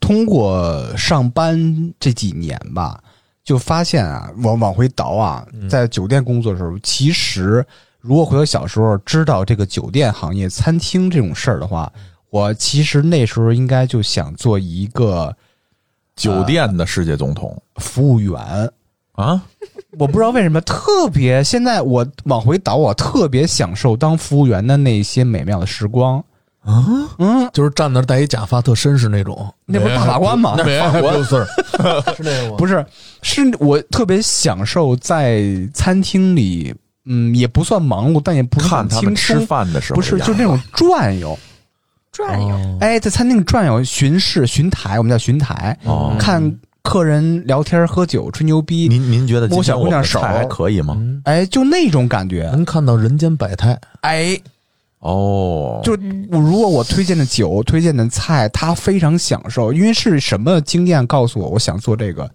[0.00, 2.98] 通过上班这几年吧，
[3.44, 7.64] 就发现啊，往往回倒啊，在酒店工作的时候，其实
[8.00, 11.92] 如果回到小时候知道这个酒店行业、餐厅这种事儿的话，
[12.30, 15.34] 我其实那时候应该就想做一个
[16.14, 18.70] 酒店的世界总统服务员。
[19.12, 19.42] 啊，
[19.98, 26.22] 我不知道为什么特别，现在我往回倒，我特别享受当服务员的那些美妙的时光。
[26.60, 26.86] 啊，
[27.18, 30.54] 嗯，就是站那儿戴一假发特绅士那种，那不是大法官吗？
[30.64, 31.44] 没 不是，
[32.16, 32.56] 是那个吗？
[32.58, 32.86] 不是，
[33.22, 35.42] 是我特别享受在
[35.74, 36.72] 餐厅里，
[37.08, 41.38] 嗯，也不算忙碌，但也不是很看他们轻松吃饭的时候不是，就那种转悠，
[42.12, 42.54] 转悠。
[42.54, 42.78] 哦。
[42.80, 46.14] 哎，在餐厅转悠，巡视、巡台，我们叫巡台，哦。
[46.18, 50.94] 看客人聊天、喝酒、吹牛逼，您您觉得摸小姑娘手还可以吗？
[50.98, 54.38] 嗯，哎，就那种感觉，能看到人间百态，哎，
[55.00, 55.94] 哦，就
[56.30, 62.30] 如果我推荐的酒、推荐的菜，他非常享受，因为是什么经验告诉我，我想做这个。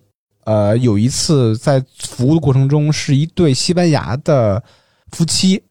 [0.45, 4.61] 呃，有一次在服务的过程中，是一对西班牙的
[5.11, 5.63] 夫妻，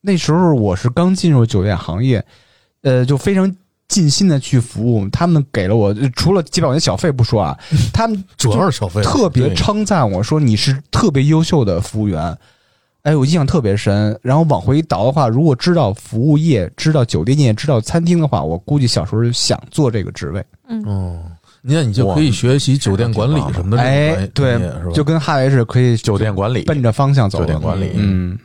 [0.00, 2.24] 那时候我是刚进入酒店行业，
[2.82, 3.54] 呃，就非常
[3.88, 5.08] 尽心的去服务。
[5.10, 7.58] 他们给了我除了几百块钱小费不说啊，
[7.92, 12.36] 他们主要是小费，特别称赞我说你是特别优秀的服务员。
[13.02, 14.18] 哎，我印象特别深。
[14.20, 20.44] 然后往回倒的话，如果知道服务业、知道酒店业、知道餐厅的话，我估计小时候想做这个职位。
[20.68, 21.22] 嗯，
[21.66, 24.60] 哦，你看你就可以学习酒店管理什么的哎对？
[24.94, 27.40] 就跟哈维是可以酒店管理奔着方向走。
[27.40, 28.38] 酒店管理嗯，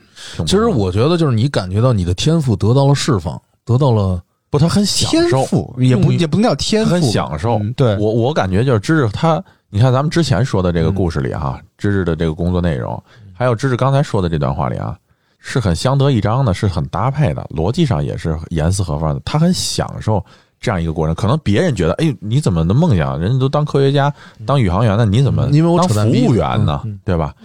[0.45, 7.59] 其实我觉得就是你感觉到你的天赋得到了释放，得到了不，他很享天受，赋也不也不能叫天赋，很享受。
[7.59, 13.01] 嗯对，我我感觉就是芝芝他，你看咱们之前说的这个故事里哈，芝芝的这个工作内容，
[13.33, 14.97] 还有芝芝刚才说的这段话里啊，
[15.37, 19.21] 是很相得益彰的，是很搭配的，逻辑上也是严丝合缝的。
[19.23, 20.23] 他很享受
[20.61, 21.13] 这样一个过程。
[21.13, 23.19] 可能别人觉得，哎，你怎么能梦想？
[23.19, 24.13] 人家都当科学家、
[24.45, 26.81] 当宇航员呢，你怎么因为我当服务员呢？
[27.03, 27.35] 对吧？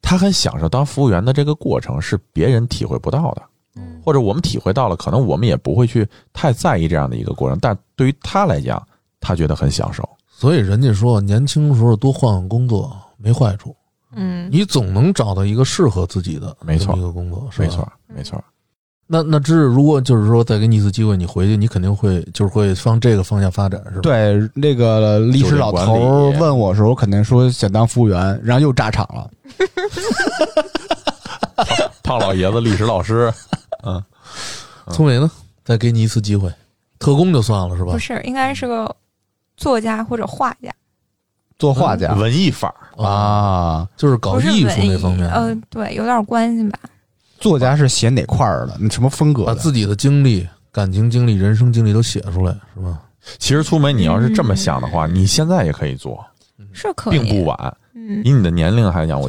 [0.00, 3.42] 他很享受当服务员的这个过程，是别人体会不到的。
[3.76, 8.82] 嗯或者我们体会到了，可能我们也不会去太在意这样的一个过程，但对于他来讲，
[9.20, 10.08] 他觉得很享受。
[10.26, 13.76] 所以人家说年轻时候多换换工作没坏处，
[14.14, 18.42] 嗯，你总能找到一个适合自己的没错一个工作，没错，没错。
[19.10, 29.30] 那那只是如果就是说再给你一次机会，你回去你肯定会就是会往这个方向发展，是吧？，对那个历史老头问我的时候，我肯定说想当服务员，然后又炸场了。
[32.04, 33.32] 胖老爷子历史老师，
[33.82, 34.02] 嗯
[34.92, 35.30] 聪明呢？
[35.64, 36.52] 再给你一次机会，
[36.98, 37.98] 特工就算了，是吧不？
[37.98, 38.94] 是，应该是个
[39.56, 40.70] 作家或者画家，
[41.58, 46.78] 做画家、文艺范儿，啊，就是搞艺术那方面，呃，对，有点关系吧。
[47.40, 48.76] 作家是写哪块儿的？
[48.80, 49.54] 你什么风格的？
[49.54, 53.00] 把自己的经历、感情经历、人生经历都写出来，是吧？
[53.38, 56.24] 其实粗梅，你要是这么想的话，你现在也可以做，
[56.72, 57.76] 是可以，并不晚。
[57.94, 59.28] 嗯，以你的年龄来讲，我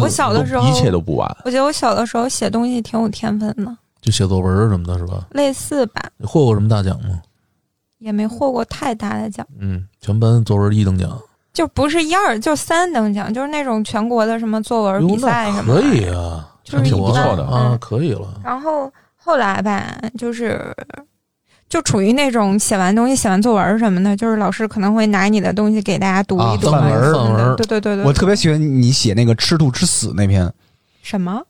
[0.00, 1.36] 我小的时候一切都不晚。
[1.44, 5.26] 我觉得我小的时候写东西挺有天分的，就写作文什么的，是吧？
[5.30, 7.20] 类似吧，你获过什么大奖吗？
[7.98, 11.18] 也没获过太大的奖，嗯，全班作文一等奖，
[11.52, 15.80] 就不是一二，就三等奖，就是那种全国的什么作文比赛什么的。
[15.80, 17.78] 可以啊，就是挺不错的啊，嗯。
[17.78, 18.28] 可以了。
[18.44, 20.74] 然后后来吧，就是
[21.68, 30.52] 就处于那种写完东西、写完作文什么的，就是老师可能会拿你的东西给大家读一读啊范文对对对对，我特别喜欢你写那个“吃兔吃死”那篇，
[31.02, 31.42] 什么？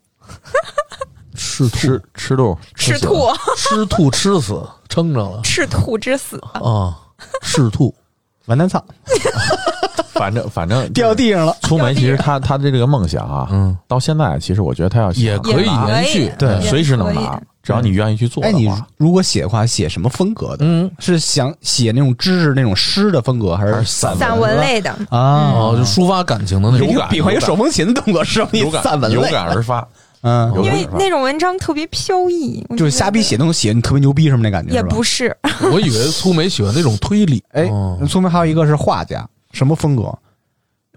[1.34, 5.40] 吃兔吃吃兔，赤兔吃兔吃死，撑着了。
[5.42, 6.96] 赤兔之死，啊！
[7.42, 7.94] 赤兔，
[8.46, 8.82] 完蛋操，
[10.12, 11.56] 反正反正掉地上了。
[11.62, 18.86] 粗梅，其实他他的这个梦想啊，嗯，到现在其实我觉得他要也可以也可以延续，对随时能拿，只要你愿意去做哎，你的话。
[18.96, 20.58] 如果写的话，写什么风格的？
[20.60, 25.52] 嗯，是想写那种知识那种诗的风格，还是散文散文类的，啊？
[25.54, 28.48] 哦，就抒发感情的那种有感比划一个手风琴的动作，是吧？
[28.52, 29.16] 你有感散文类。
[29.16, 29.86] 有感而发，
[30.22, 35.36] 嗯，因为那种文章特别飘逸，就是瞎逼写那种写你特别牛逼什么那感觉，也不是，
[35.72, 37.42] 我以为粗梅喜欢那种推理。
[37.52, 40.16] 哎哦，聪明还有一个是画家，什么风格？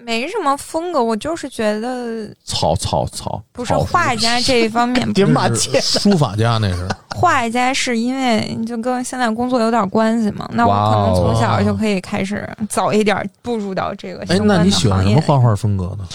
[0.01, 6.87] 没什么风格，我就是觉得草草草，不是画家这一方面， 别骂街是书法家那是。
[7.15, 16.07] 画家是因为就跟现在工作有点关系嘛，那我可能从小就可以开始早一点步入到这个哎那你喜欢什么画画风格呢？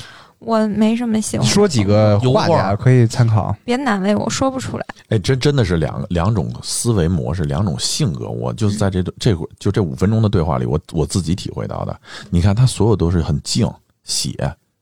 [0.45, 3.55] 我没什么喜欢，说几个画家可以参考。
[3.65, 4.87] 别难为我，说不出来。
[5.09, 8.29] 哎，真真的是两两种思维模式，两种性格。
[8.29, 12.01] 我就是在这这会儿就这五分钟的对话里，我我自己体会到的。
[12.31, 13.69] 你看，他所有都是很静
[14.05, 14.33] 写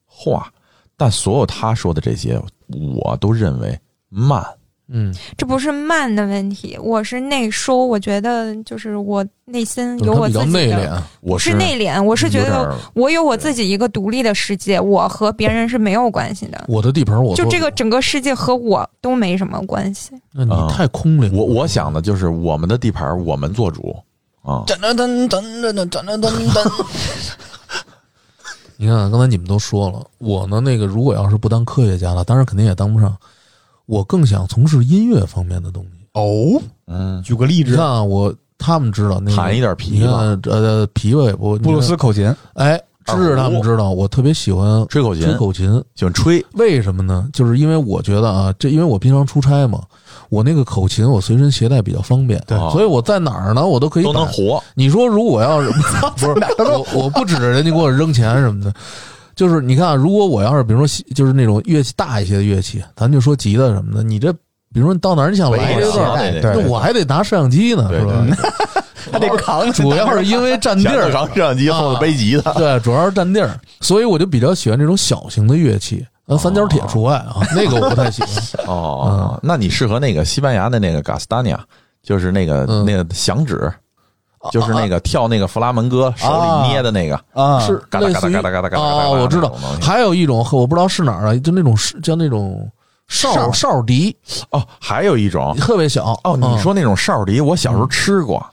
[0.06, 0.50] 画，
[0.96, 4.44] 但所有他说的这些，我都认为慢。
[4.94, 7.86] 嗯，这不是慢的问题，我是内收。
[7.86, 11.02] 我觉得就是我内心有我自己的，内敛。
[11.22, 12.02] 我是内敛。
[12.02, 16.66] 我是觉得我有我自己一个独立的世界，我和别人是没有关系的。
[16.68, 20.10] 我的地盘我做主，就这个整个世界和我都没什么关系。
[20.30, 21.38] 那你啊太空灵了。
[21.38, 23.96] 我我想的就是我们的地盘，我们做主
[24.42, 24.64] 啊。
[24.66, 26.86] 噔噔噔噔噔噔噔噔噔。
[28.76, 33.16] 你看，刚才你们都说了，我呢，那个如果要是不当科学家了，当然肯定也当不上。
[33.86, 35.90] 我更想从事音乐方面的东西。
[36.14, 37.70] 哦，嗯，举个例子。
[37.70, 45.24] 你看，啊，我他们知道那个弹一点你琵琶，看，呃，琵琶也不，布鲁斯口琴，哎，知识他们知道，我特别喜欢吹口琴。
[45.24, 45.82] 吹，口琴。
[45.94, 46.44] 喜欢吹。
[46.52, 47.28] 为什么呢？
[47.32, 49.80] 就是因为我觉得啊，这因为我平常出差嘛，
[50.28, 52.56] 我那个口琴我随身携带比较方便，对。
[52.70, 55.70] 所以我在哪儿呢，我都可以都能把活，你说如果要是
[56.16, 56.28] 不是
[56.70, 58.72] 我，我不指着人家给我扔钱什么的，
[59.42, 64.32] 就是你看啊，如果我要是比如说就是那种乐器大一些的乐器，咱就说吉他什么的，你这
[64.72, 68.24] 比如说你到哪儿你想来这段儿，对对那我还得拿摄像机呢，对是吧？
[69.10, 69.72] 还得扛。
[69.72, 72.52] 主要是因为占地儿，扛摄像机，后头背吉他。
[72.52, 76.06] 对，主要是占地儿，所以我就比较喜欢这种小型的乐器。
[76.26, 78.30] 呃，三角铁除外啊，那个我不太喜欢。
[78.68, 81.58] 哦，那你适合那个西班牙的那个 Gastania，
[82.00, 83.70] 就是那个嗯那个响指，
[84.50, 92.68] 就是那个跳那个弗拉门戈手里捏的那个，啊，是嘎哒嘎哒嘎哒嘎哒嘎哒啊，我知道还有一种我不知道是哪儿啊，就那种是叫那种
[93.08, 94.16] 哨哨哨笛，
[94.50, 96.18] 哦，还有一种特别小。
[96.24, 98.44] 哦，你嗯说那种哨笛，我小时候吃过，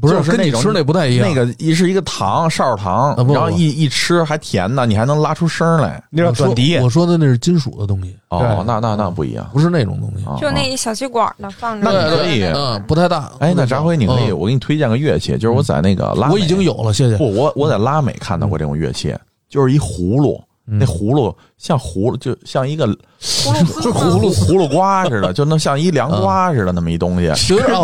[0.00, 1.28] 不是就是那种跟你吃那不太一样？
[1.28, 6.02] 那个一是一个糖哨糖然后一一吃还甜呢，你还能拉出声来。
[6.10, 6.76] 那叫我说短笛。
[6.78, 9.48] 我说的那是金属的东西，哦，那那那不一样。
[9.52, 10.24] 不是那种东西。
[10.26, 13.30] 啊就那一小气管的放着，那你可以嗯，不太大。
[13.38, 17.16] 哎，那扎辉，你可以，嗯我给你推荐个乐器，就是我在那个拉美，我已经有了，谢谢。
[17.16, 19.14] 不，我我在拉美看到过这种乐器，
[19.48, 22.86] 就是一葫芦，嗯那葫芦像葫芦，就像一个
[23.20, 23.52] 葫
[23.84, 27.26] 芦葫芦葫芦瓜似的，就能像一凉瓜似的那么一东西。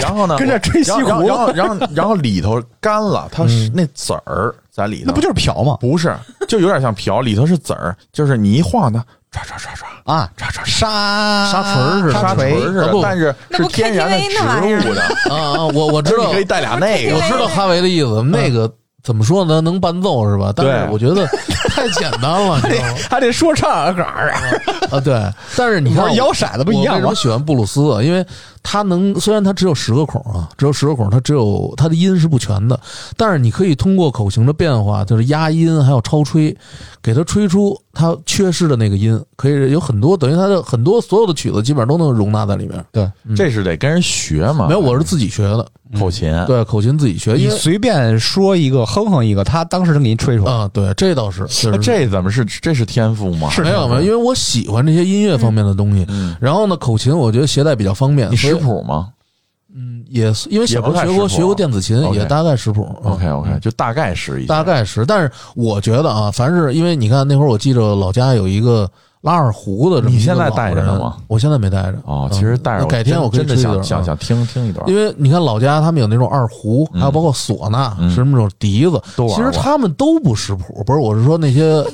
[0.00, 5.78] 然后呢，跟着吹西然后葫芦然后然后然后里头干了，它是嗯那籽儿在里头，那不就是瓢吗？
[5.80, 6.14] 不是，
[6.46, 8.98] 就有点像瓢，里头是籽儿，就是你一晃它，
[9.32, 9.84] 唰唰唰唰。
[10.04, 15.66] 啊，唰唰唰，沙沙锤儿似的沙锤儿似的但是是天然的植物的，啊啊！
[15.68, 17.20] 我我知道 你可，以带俩那个我。
[17.22, 18.22] 知道哈维的意思。
[18.22, 18.70] 那个
[19.04, 19.60] 怎么说呢？
[19.60, 20.52] 能伴奏是吧？
[20.56, 21.26] 但是我觉得
[21.70, 22.94] 太简单了，你知道吗？
[23.10, 24.40] 还得说唱杆儿啊，
[24.90, 25.14] 啊，对。
[25.56, 27.14] 但是你看玩摇骰子不一样吗我为什么？
[27.14, 28.02] 喜欢布鲁斯啊？
[28.02, 28.24] 因为
[28.64, 32.80] 它能，虽然它只有十个孔啊，只有十个孔，它只有它的音是不全的，
[33.16, 36.56] 但是你可以通过口型的变化，就是压音还有超吹，
[37.02, 42.82] 给它吹出它缺失的那个音，可以有很多，等于它的很多所有的曲子基本上都能容纳在里面。
[42.90, 44.66] 对，这是得跟人学嘛？
[44.66, 50.50] 没有，我是自己学的，口琴，对，口琴自己学，你随便说一个哼哼一个，他当时能给你吹出来。
[50.50, 53.50] 啊，对，这倒是，就是这怎么是这是天赋吗？
[53.50, 56.06] 是没有没有，因为我喜欢这些音乐方面的东西。
[56.08, 58.30] 嗯，然后呢，口琴我觉得携带比较方便。
[58.56, 59.08] 谱吗
[59.76, 62.86] 嗯，也是因为小时候也不太学过学过电子琴，也大概识谱。
[63.04, 68.88] 嗯？OK OK，就大概识一下，大概识，但是我觉得啊，凡是因为你看那会儿，我记着老家有一个
[69.22, 71.16] 拉二胡的这么你现在带着呢吗？
[71.26, 71.98] 我现在没带着。
[72.04, 80.84] 哦，嗯其实带着改天我可以真想想想听听一段，因为你看老家他们有那种二胡，嗯还有包括唢呐，嗯是那种笛子，其实他们都不识谱。
[80.86, 81.84] 不是，我是说那些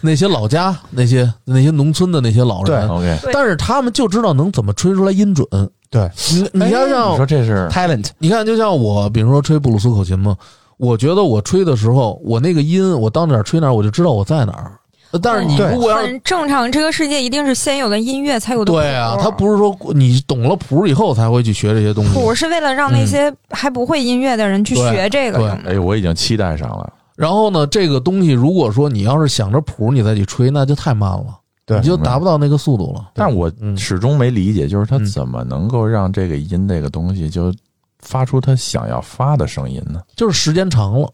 [0.00, 5.46] 那 那些老家那些那些农村的那些老人，OK，对但是他们就知道能怎么吹出来音准。
[5.90, 10.36] 对你你看你像说这是 talent，你看，就像我，比如说吹布鲁斯口琴嘛，
[10.78, 14.72] 我觉得我吹的时候，我那个音，我到哪儿吹哪儿，我就知道我在哪儿。
[15.20, 18.72] 但是你对如果要是很正常，这个世界一定是先有的音乐才有的。
[18.72, 22.14] 对啊，他不是说你懂了谱以后才会去学这些东西。
[22.14, 25.50] 谱是为了让那些还不会音乐的人去学这个。
[25.66, 26.90] 哎，我已经期待上了。
[27.22, 33.10] 然后呢，这个东西如果说你要是想着谱你再去吹，那就太慢了，对你就达不到那个速度了。
[33.14, 33.76] 但是我嗯。
[33.76, 35.06] 始终没理解，就是他嗯。
[35.06, 37.54] 怎么能够让这个音这个东西就
[38.00, 40.00] 发出他想要发的声音呢？
[40.16, 41.08] 就是时间长了，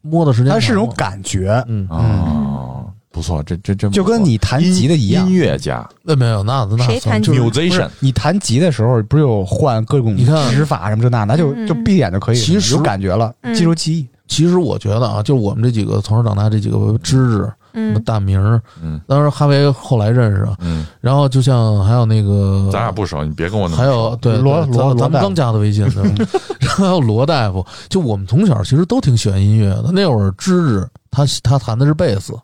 [0.00, 0.60] 摸的时间长了。
[0.60, 1.60] 它是种感觉。
[1.66, 5.26] 嗯，哦，不错，这这这就跟你弹吉的一样。
[5.26, 5.32] 音。
[5.32, 5.84] 乐家。
[6.04, 10.48] 那没有，那那谁弹吉就是 musician 你弹吉的时候，不是有换各种你看。
[10.52, 11.66] 指法什么这那，那就嗯。
[11.66, 13.52] 就闭眼就可以，其实有感觉了，嗯。
[13.52, 14.06] 肌肉记忆。
[14.28, 19.00] 其实我觉得啊，就是我们这几个从小长大这几个芝芝，什么嗯大明儿，嗯。
[19.08, 26.02] 当时哈维后来认识，嗯，然后就像还有那个，咱俩不熟，你别跟我那么还有对罗罗咱咱们刚加的微信呢，
[26.60, 29.90] 然后还有罗大夫，就我们从小其实都挺喜欢音乐的。
[29.92, 32.34] 那会儿芝芝他他弹的是贝斯，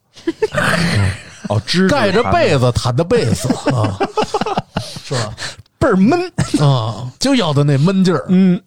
[1.49, 3.99] 哦，知盖着被子弹的贝斯啊，
[5.05, 5.35] 是吧？
[5.79, 6.19] 倍儿闷。
[6.61, 8.25] 啊，就要的那闷劲儿。
[8.29, 8.59] 嗯，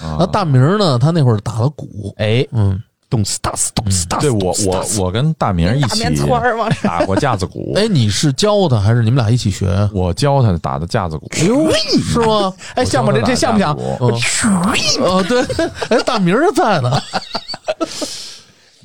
[0.00, 0.98] 啊那大明儿呢？
[0.98, 2.80] 他那会儿打了鼓，哎，嗯，
[3.10, 4.22] 咚斯打斯咚斯哒斯。
[4.22, 6.04] 对我我我跟大明一起
[6.82, 9.88] 打过架子鼓，哎，你是教他还是你们俩一起学？
[9.92, 11.70] 我教他打的架子鼓，哎呦，
[12.02, 12.52] 是吗？
[12.74, 13.12] 哎，像不？
[13.12, 13.76] 这这像不像？
[13.76, 15.42] 我教他打架子鼓哦，对，
[15.88, 17.00] 哎，大明儿在呢。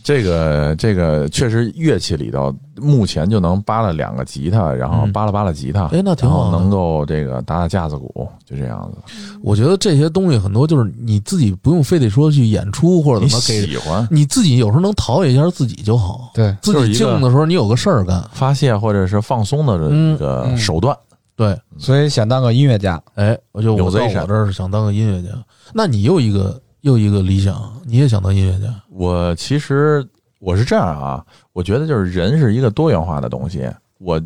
[0.03, 9.15] 这个这个确实乐器里头，目前就能扒拉两个吉他，然后扒拉扒拉吉他，哎那挺好的能够这个打打架子鼓，就这样子。
[9.41, 16.31] 我觉得这些东西很多就是你自己不用非得说去演出或者怎么给，喜欢你自己有时候能陶冶一下自己就好。
[16.33, 18.21] 对，自己静的时候，你有个事儿干。
[18.33, 20.93] 发泄或者是放松的这个嗯手段？
[21.35, 23.01] 对，所以想当个音乐家。
[23.15, 25.29] 哎，我就我在我这儿是想当个音乐家。
[25.73, 28.67] 那你又一个又一个理想，你也想当音乐家？
[28.89, 30.05] 我其实
[30.39, 33.71] 我是这样啊，我觉得就是人是一个多元化的东西。
[33.99, 34.21] 我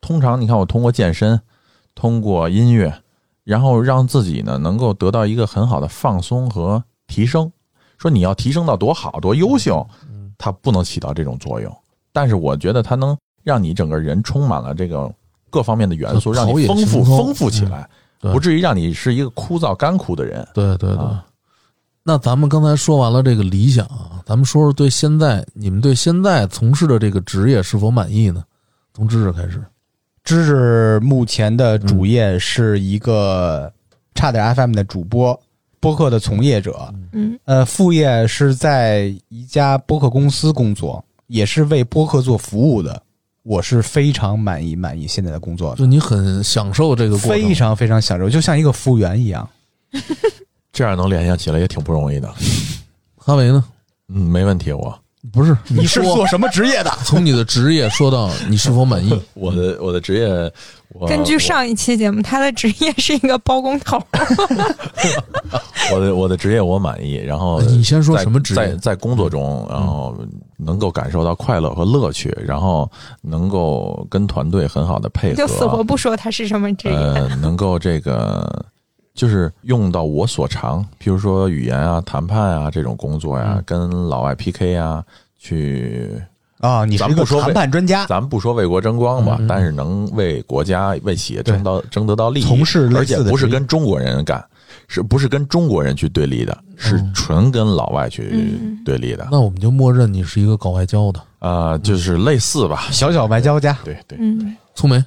[0.00, 1.38] 通常你看，我通过健身，
[1.94, 2.90] 通过音乐，
[3.44, 7.52] 然后让自己呢能够得到一个很好的放松和提升。
[7.98, 9.86] 说你要提升到多好多优秀，
[10.38, 11.70] 它不能起到这种作用。
[12.10, 15.12] 但是我觉得它能让你整个人充满了这个
[15.50, 17.86] 各方面的元素，让你丰富丰富起来，
[18.20, 20.48] 不至于让你是一个枯燥干枯的人。
[20.54, 21.04] 对对对。
[21.04, 21.22] 啊
[22.08, 28.42] 那咱们刚才说完了这个理想啊，咱们说说对现在你们对现在从事的这个职业是否满意呢？
[28.94, 29.62] 从知识开始。
[30.24, 33.70] 知识目前的主业是一个
[34.14, 35.38] 差点 FM 的主播，
[35.80, 36.90] 播客的从业者。
[37.12, 43.02] 嗯呃，副业是在一家播客公司工作，也是为播客做服务的。
[43.42, 49.46] 我是非常满意满意现在的工作的，就你很享受这个过程，非常非常享受，就像一个服务员一样。
[50.78, 52.32] 这样能联想起来也挺不容易的。
[53.16, 53.64] 哈维呢？
[54.14, 54.96] 嗯，没问题，我
[55.32, 56.90] 不是，你是做什么职业的？
[57.04, 59.20] 从你的职业说到你是否满意？
[59.34, 60.52] 我的我的职业，
[60.90, 64.00] 我根据上一期节目，他的职业是一个包工头。
[65.90, 70.16] 我 我的我的职业我满意，然后你先说什么职业在在工作中，然后
[70.56, 72.88] 能够感受到快乐和乐趣，然后
[73.20, 76.94] 能够跟团队很好的配合，就死活不说他是什么职业。
[76.94, 78.64] 呃，能够这个
[79.18, 83.62] 就是用到我所长，譬如说语言啊、谈判啊这种工作呀，嗯。
[83.66, 85.04] 跟老外 PK 啊，
[85.36, 86.22] 去
[86.60, 94.42] 啊，你是一个谈判专家，咱们不说为国争光吧，嗯嗯但是能为国家、为企业争到争得到利益，从事类而且不是跟中国人干，
[94.86, 98.78] 是不是跟中国人去对立的，是纯跟老外去嗯。
[98.84, 99.26] 对立的？
[99.32, 101.20] 那我们就默认你是一个搞外交的。
[101.40, 102.86] 呃，就是类似吧。
[102.92, 103.76] 小小外交家。
[103.84, 105.04] 对对，嗯，粗梅，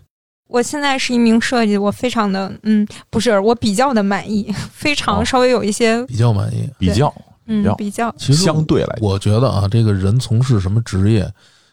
[0.51, 5.25] 我现在是一名设计，我非常的嗯，不是我比较的满意， 非常哦。
[5.25, 6.69] 稍微有一些比较满意。
[6.77, 7.13] 比较
[7.47, 8.13] 嗯比较。
[8.17, 11.25] 其实相对来，我觉得啊，这个人从事什么职业，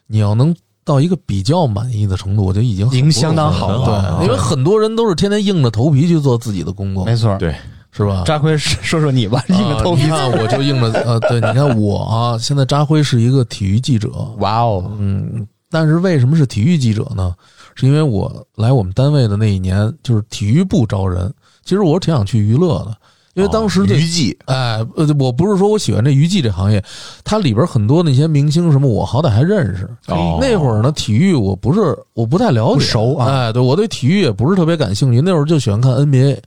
[0.06, 0.54] 你要能
[0.84, 4.16] 到一个比较满意的程度，我觉得已经已经相当好了。
[4.20, 7.54] 对，因为很多人都是天天硬着头皮去做自己的工作，没错，对
[7.90, 8.22] 是吧？
[8.24, 10.04] 扎辉说说你吧，你们啊头皮。
[10.04, 14.08] 你看，我就硬着呃，对，你看我啊，现在扎辉是一个体育记者，
[14.38, 17.34] 哇哦，嗯，但是为什么是体育记者呢？
[17.78, 21.32] 是因为我来我们单位的那一年，就是体育部招人。
[21.64, 22.96] 其实我挺想去娱乐的，
[23.34, 26.82] 因为当时对娱记哎，呃，我不是说我喜欢这娱记这行业，
[27.22, 29.88] 它里边很多那些明星什么，我好歹还认识。
[30.06, 35.20] 哦那会儿呢，体育我不是我不太了解，不熟啊哎，对我对体育也不是特别感兴趣。
[35.20, 36.38] 那会儿就喜欢看 NBA，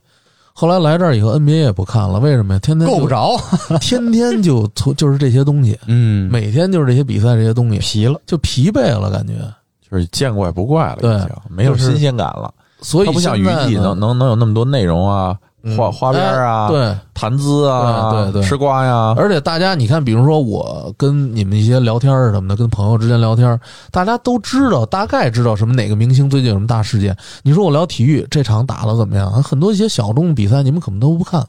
[0.52, 2.58] 后来来这儿以后，NBA 也不看了，为什么呀？
[2.58, 3.38] 天天够不，着，
[3.80, 9.34] 天天就从就是这些东西，嗯，每天就是这些比赛这些东西，疲了，就疲惫了，感觉。
[9.92, 12.52] 就是见怪不怪了，对已经没有新鲜感了。
[12.80, 23.60] 所以它不像娱记能能能有那么多内容啊，嗯花花边啊，哎对，谈资啊，对对对吃瓜呀，而且大家，你看，比如说我跟你们一些聊天儿什么的，跟朋友之间聊天儿，
[23.92, 27.16] 大家都知道，大概知道什么哪个明星最近有什么大事件。
[27.44, 29.30] 你说我聊体育，这场打的怎么样？
[29.42, 31.46] 很多一些小众比赛，你们可能都不看，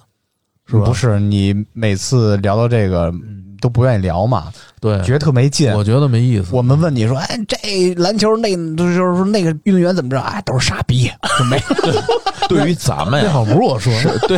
[0.68, 0.86] 是吧？
[0.86, 4.52] 不是你每次聊到这个嗯都不愿意聊嘛，
[4.82, 5.72] 对，觉得特没劲。
[5.74, 6.50] 我觉得没意思。
[6.52, 10.20] 我们问你说，哎，这篮球那就是说那个运动员怎么着？
[10.20, 11.10] 哎，都是傻逼，
[11.40, 11.58] 就没
[12.50, 14.38] 对于咱们呀，那好不是我说是，对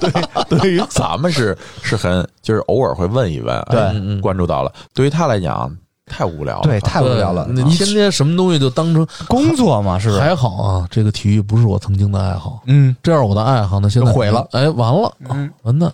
[0.00, 4.72] 对，对于咱们是是很就是偶尔会问一问，对哎嗯嗯关注到了。
[4.92, 5.72] 对于他来讲，
[6.06, 6.62] 太无聊了。
[6.64, 7.44] 对，太无聊了。
[7.44, 10.20] 对你天天什么东西就当成工作嘛，是不是？
[10.20, 15.92] 还好啊，这个体育不是我曾经的爱好，嗯这样我的爱好呢，现在毁了，哎，完了，嗯，完蛋。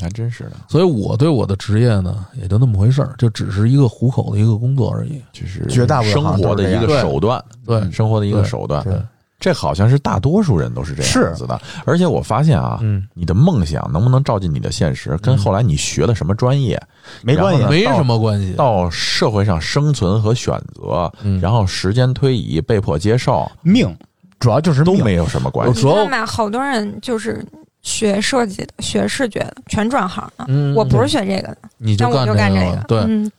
[0.00, 5.22] 还真是的，所以我对我的职业呢，也就那么回事儿，就只是一个糊口的一个工作而已。
[5.32, 8.82] 就是绝大部分生活的一个手段，对嗯生活的一个手段。
[8.84, 9.00] 对，
[9.38, 11.60] 这好像是大多数人都是这样子的。
[11.84, 16.80] 而且我发现啊，嗯，你的梦想能不能照进你的现实，跟后来你学的什么专业
[17.22, 18.52] 没关系没什么关系。
[18.54, 23.94] 到社会上生存和选择，嗯然后时间推移被迫接受，命，
[24.40, 25.86] 主要就是命都没有什么关系。
[25.86, 27.44] 我主要你看吧，好多人就是
[27.84, 30.46] 学设计的、学视觉的，全转行了。
[30.48, 32.84] 嗯，我不是学这个的，你就但我就干这个。
[32.88, 33.30] 对，嗯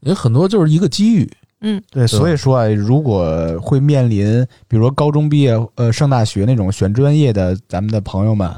[0.00, 1.28] 也很多就是一个机遇。
[1.60, 8.48] 嗯，对，所以说啊，如果会面临，比如说高中毕业、呃上大学那种选专业的咱们的朋友们，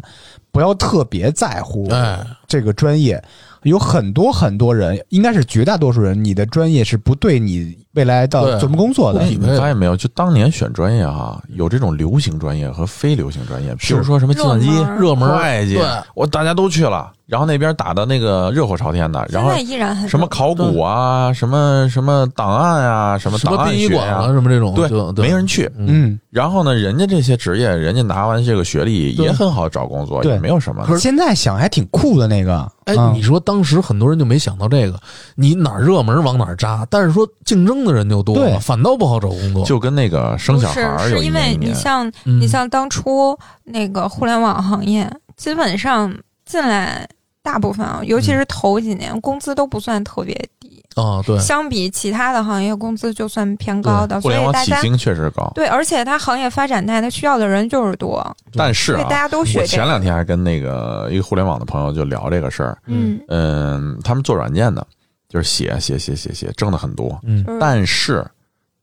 [0.53, 3.23] 不要特别在乎哎，这个专业。
[3.65, 9.29] 有很多很多人，应该是绝大多数人，你的专业是不对你未来到对怎么工作的哎，。
[9.29, 9.97] 你们发现没有？
[9.97, 15.79] 就当年选专业哈，有这种流行专业和非流行专业，比如说什么计算机、热门热门会计，
[16.15, 25.71] 我大家都去了，然后那边打的那个热火朝天的，然后依然很什么考古啊，什么什么档案啊，什么档案学殡仪馆啊，啊，什么这种，对就，没人去。
[25.77, 30.33] 嗯，嗯，然后呢，人家这些职业，人家拿完这个学历也很好找工作，对。
[30.33, 30.85] 也没有什么。
[30.85, 32.69] 可是现在想还挺酷的那个。
[32.87, 33.13] 哎，嗯。
[33.15, 34.99] 你说当时很多人就没想到这个，
[35.37, 38.51] 你哪儿热门往哪儿扎，但是说竞争的人就多对。
[38.51, 39.65] 了，反倒不好找工作。
[39.65, 42.41] 就跟那个生小孩儿不是，有一是因为你像嗯。
[42.41, 46.13] 你像当初那个互联网行业，基本上
[46.45, 47.07] 进来
[47.43, 55.51] 大部分啊，尤其是头几年，工资都不算特别低，啊，对，相比其他的行业，工资就算偏高的，互所以大家联网起薪确实高。
[55.55, 59.67] 对，而且它行业发展大，它需要的人就是多，但是啊大，家都学这个。
[59.67, 64.87] 前两天还跟那个一个互联网的朋友就聊这个事儿，嗯，嗯，他们做软件的，
[65.29, 68.25] 就是写写写写写，挣的很多，嗯但是，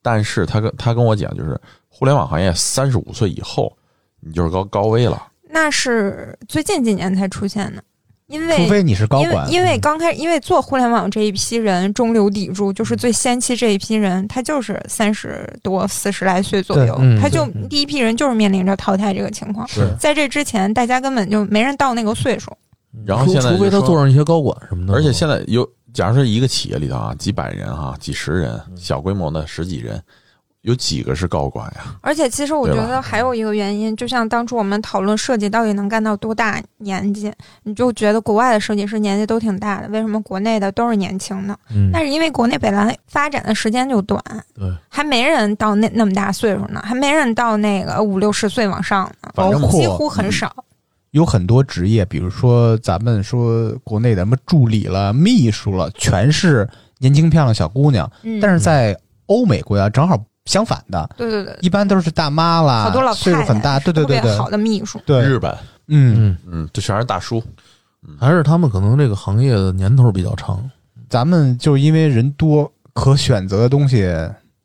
[0.02, 3.72] 但是他跟他跟我讲，就是互联网行业三十五岁以后，
[4.20, 5.28] 你就是高高危了。
[5.50, 7.84] 那是最近几年才出现的，
[8.28, 19.66] 因为除非你是高管，因为因为刚开始，因为做互联网这一批人中流砥柱，就是最先期这一批人，他就是三十多、四十来岁左右嗯，他就第一批人就是面临着淘汰这个情况。
[19.98, 22.52] 在这之前，大家根本就没人到那个岁数。
[23.06, 30.02] 然后现在除非他做上一些高管什么的，而且现在有，假如说一个企业里头啊，几百人哈、几十人，嗯小规模的十几人，
[30.68, 31.96] 有几个是高管呀？
[32.02, 37.32] 而且，其实我觉得还有一个原因，就像当初我们讨论设计到底能干到多大年纪，
[37.64, 41.58] 你就觉得国外的设计师年纪都挺大的，为什么国内的都是年轻的？
[41.74, 44.22] 嗯那是因为国内本来发展的时间就短，
[44.54, 50.54] 对，还没人到那那么大岁数呢，还没人到那个五六十岁往上呢，反正包括几乎很少。
[51.12, 56.68] 有很多职业，比如说咱们说国内的什么助理了、秘书了，全是
[57.00, 58.12] 年轻漂亮小姑娘。
[58.24, 58.96] 嗯，但是在
[59.28, 64.36] 欧美国家正好相反的，对对对，一般都是大妈啦，好多老岁太太数很大，对对对对。
[64.36, 65.00] 好，的秘书。
[65.06, 65.56] 对，日本，
[65.88, 67.44] 嗯，嗯，嗯，这全是大叔。
[68.20, 70.68] 还是他们可能这个行业的年头比较长。
[71.10, 74.08] 咱们就因为人多，可选择的东西，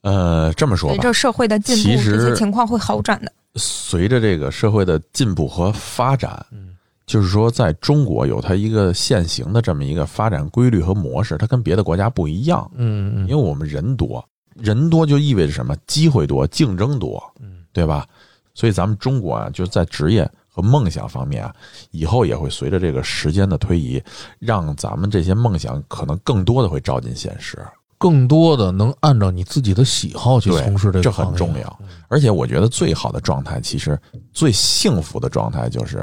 [0.03, 3.33] 呃，这么说吧，随着社会的进步，其实这些情况会好转的。
[3.57, 6.69] 随着这个社会的进步和发展，嗯。
[7.05, 12.71] 就是说，在中国有它一个现行的这么一个发展规律和模式，它跟别的国家不一样。
[12.77, 13.29] 嗯嗯。
[13.29, 14.25] 因为我们人多，
[14.55, 15.75] 人多就意味着什么？
[15.87, 18.07] 机会多，竞争多，嗯对吧？
[18.55, 21.55] 所以咱们中国啊，就在职业和梦想方面啊，
[21.91, 24.03] 以后也会随着这个时间的推移，
[24.39, 27.59] 让咱们这些梦想可能更多的会照进现实。
[27.97, 31.81] 更多的能按照你自己的喜好去从事这个这很重要。
[32.09, 33.99] 而且我觉得最好的状态，其实
[34.33, 35.99] 最幸福的状态就是，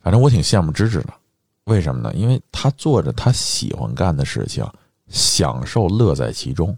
[0.00, 1.08] 反正我挺羡慕芝芝的。
[1.64, 2.12] 为什么呢？
[2.14, 4.64] 因为他做着他喜欢干的事情，
[5.08, 6.76] 享受乐在其中。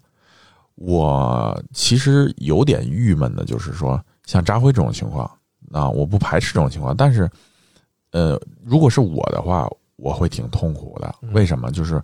[0.81, 5.31] 我其实有点郁闷的，就是说，像扎辉这种情况，
[5.73, 7.29] 啊，我不排斥这种情况，但是，
[8.13, 11.15] 呃，如果是我的话，我会挺痛苦的。
[11.21, 11.71] 嗯为什么？
[11.71, 12.03] 就是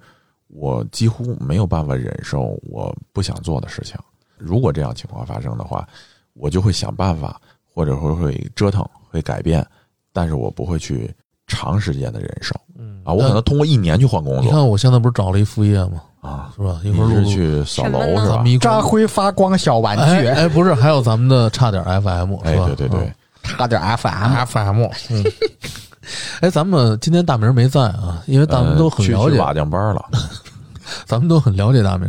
[0.48, 3.96] 我几乎没有办法忍受我不想做的事情。
[4.36, 5.88] 如果这样情况发生的话，
[6.34, 9.66] 我就会想办法，或者会会折腾，会改变，
[10.12, 11.10] 但是我不会去
[11.46, 13.14] 长时间的忍受嗯啊。
[13.14, 16.02] 我可能通过一年去换工作你看我现在不是找了一副业吗？
[16.26, 16.50] 啊。
[16.56, 16.80] 是吧？
[16.84, 18.46] 一会儿录是去扫楼是吧咱们？
[18.46, 23.12] 一块儿扎辉发光小玩具，哎哎，不是，还有咱们的差点 FM 哎是吧？，对对对，
[23.42, 25.24] 差点 FM，FM，嗯。
[26.40, 30.04] 哎，咱们今天大明没在啊，因为大明都很呃去了解，去瓦匠班了。
[31.04, 32.06] 咱们都很了解大明。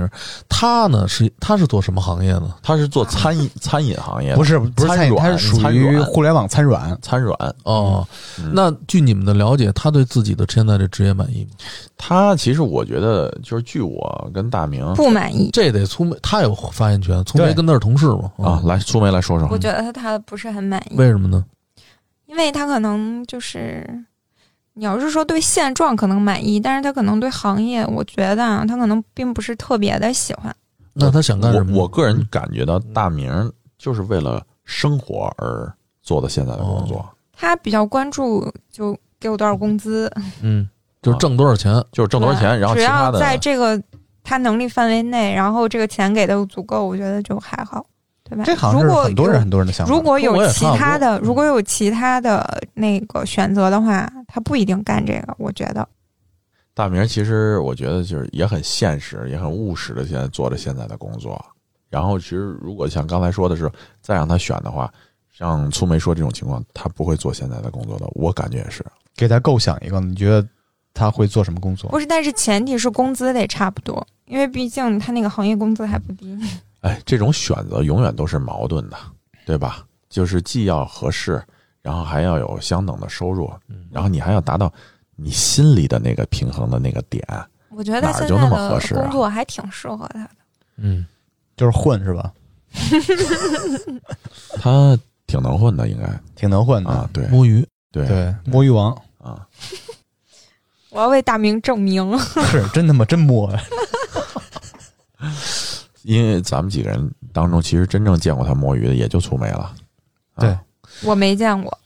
[0.50, 2.56] 他呢是他是做什么行业呢？
[2.62, 6.98] 他是做餐饮餐饮行业的，不是不是餐饮，他是属于互联网餐软。
[7.02, 7.38] 餐软。
[7.64, 8.08] 哦，
[8.40, 11.52] 嗯那据你们的了解，他对自己的现在的职业满意吗？
[11.98, 15.50] 他其实我觉得就是据我跟大明不满意。
[15.52, 17.24] 这得粗梅，他有发言权。
[17.26, 18.32] 粗梅跟他是同事嘛？
[18.38, 21.44] 啊，来苏梅来说说我，觉得他不是很满意，为什么呢？
[22.28, 23.88] 因为他可能就是，
[24.78, 30.56] 你要是说对现状可能满意，但是他可能对行业，我觉得啊，他可能并不是特别的喜欢。
[30.94, 31.76] 那他想干什么？
[31.76, 35.74] 我我个人感觉到大明就是为了生活而
[36.04, 37.04] 做的现在的工作，
[37.34, 40.12] 他比较关注就给我多少工资，
[40.42, 40.70] 嗯，
[41.02, 41.74] 就是挣多少钱？
[41.92, 43.82] 就是挣多少钱，然后只要其他的在这个
[44.24, 47.84] 他能力范围内，然后这个钱给的足够，我觉得就还好，
[48.30, 48.44] 对吧？
[48.44, 49.94] 这好像是如果很多人很多人的想法。
[49.94, 55.34] 如果有其他的，嗯如果有其他的那个选择的话，他不一定干这个。
[55.38, 55.88] 我觉得，
[56.74, 61.44] 大明其实我觉得就是也很现实，也很务实的，现在做着现在的工作。
[61.90, 63.72] 然后其实如果像刚才说的是，
[64.02, 64.92] 再让他选的话，
[65.32, 68.06] 像粗梅说这种情况，他不会做现在的工作的。
[68.12, 68.86] 我感觉也是。
[69.16, 70.46] 给他构想一个，你觉得
[70.94, 71.90] 他会做什么工作？
[71.90, 76.38] 不是，但是前提是工资得差不多，因为毕竟他那个行业工资还不低。
[76.88, 78.98] 哎，这种选择永远都是矛盾的，
[79.46, 79.86] 对吧？
[80.10, 81.42] 就是既要合适，
[81.82, 83.52] 然后还要有相等的收入，
[83.92, 84.72] 然后你还要达到
[85.16, 87.22] 你心里的那个平衡的那个点。
[87.70, 90.30] 我觉得哪儿就那么现在的合适啊工作还挺适合他的。
[90.78, 91.06] 嗯，
[91.56, 92.32] 就是混是吧？
[94.62, 96.90] 他挺能混的，应该挺能混的。
[96.90, 97.68] 啊，对摸鱼。
[97.92, 99.48] 对对，摸鱼王啊，
[100.90, 102.18] 我要为大明证明，
[102.52, 103.64] 是真他妈真摸呀！
[106.08, 109.74] 因为咱们几个人当中，其实真正见过他摸鱼的也就粗眉了。
[110.36, 110.40] 啊。
[110.40, 110.58] 对，
[111.04, 111.78] 我没见过，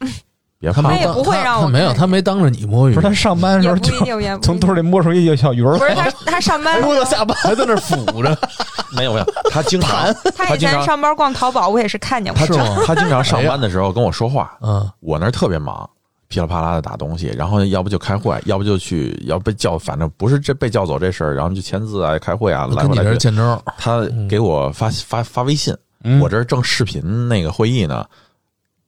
[0.59, 0.84] 别怕。
[0.84, 7.36] 他也不会让我没有，他没当着你摸鱼，不是他上班的时候就从兜里摸出一个小鱼儿不是，他，他上班摸到下班。
[7.38, 8.38] 还在那儿抚着。
[8.95, 12.45] 没有没有，他经常他以前上班逛淘宝，我也是看见过。
[12.45, 12.53] 他。
[12.53, 12.84] 是吗？
[12.86, 15.89] 他经常上班的时候跟我说话，嗯，我那儿特别忙，
[16.32, 23.19] 噼里啪啦的打东西，然后要不就开会，要不就去，要被叫，反正不是这被叫走这事儿，然后就签字啊、开会啊，来跟你这儿回来去。
[23.19, 23.61] 见招。
[23.77, 25.75] 他给我发发发微信，
[26.05, 28.05] 嗯我这儿正视频那个会议呢，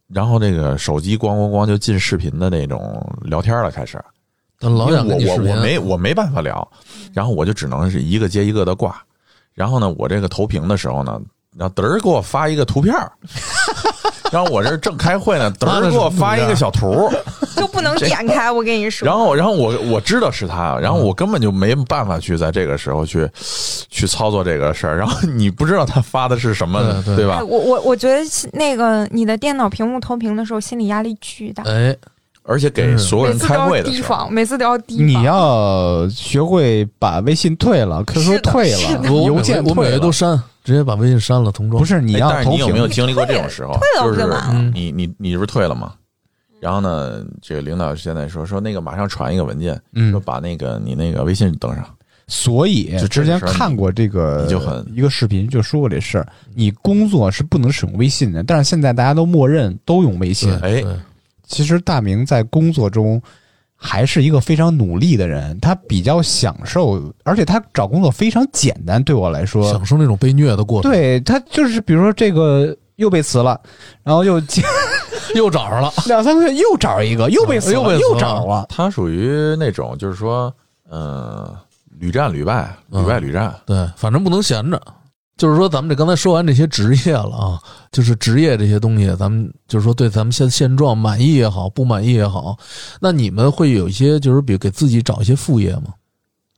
[0.07, 4.01] 然后这个手机咣咣咣就进视频的那种聊天了，开始。
[4.59, 6.65] 但老想我我我没我没办法聊，
[7.11, 9.03] 然后我就只能是一个接一个的挂。
[9.53, 11.21] 然后呢，我这个投屏的时候呢，
[11.57, 13.11] 然后嘚儿给我发一个图片儿
[14.31, 17.07] 然后我这正开会呢，嘚儿给我发一个小图，
[17.55, 19.05] 就 不能点开，我跟你说。
[19.05, 23.29] 然后然后我我知道是他，然后我根本就没办法去在这个时候去
[23.89, 24.97] 去操作这个事儿。
[24.97, 27.43] 然后你不知道他发的是什么，对对吧哎？
[27.43, 28.23] 我我我觉得
[28.53, 31.95] 那个你的电脑屏幕投屏的时候，心理压力巨大，哎，
[32.43, 35.07] 而且给所有人开每次都要会的时候，提防，每次都要提防。
[35.07, 41.79] 你要学会把微信退了，QQ 退了，邮件我每退了个都删，直接把微信删了，同桌。
[41.79, 43.73] 不是你哎要投但是你有没有，经历过这种时候？
[43.73, 45.93] 退了就是你你你这不是退了吗？
[46.59, 51.85] 然后呢，这个领导现在说说那个马上传一个文件，说嗯，把那个你那个微信登上。
[52.27, 56.27] 所以就之前看过这个就很一个视频，就说过这事儿。
[56.55, 60.79] 你工作是不能使用微信的，但是现在大家都默认都用微信对。
[60.79, 60.95] 哎对
[61.45, 63.21] 其实大明在工作中
[63.75, 69.03] 还是一个非常努力的人，他比较享受，而且他找工作非常简单。
[69.03, 70.91] 对我来说享，受那种被虐的过程。
[70.91, 73.59] 对他就是比如说这个又被辞了，
[74.03, 74.41] 然后又
[75.35, 75.91] 又找着了。
[76.07, 78.65] 两三个月又找一个，又被辞了，又被辞了又找了。
[78.69, 80.53] 他属于那种就是说，
[80.89, 81.53] 嗯，
[81.99, 83.53] 屡战屡败，屡败屡战。
[83.65, 84.81] 对，反正不能闲着。
[85.35, 87.59] 就是说，咱们这刚才说完这些职业了啊，
[87.91, 92.57] 就是职业这些东西，咱们就是说对咱们现现状满意也好，不满意也好，
[93.01, 95.93] 那你们会有一些就是比如给自己找一些副业吗？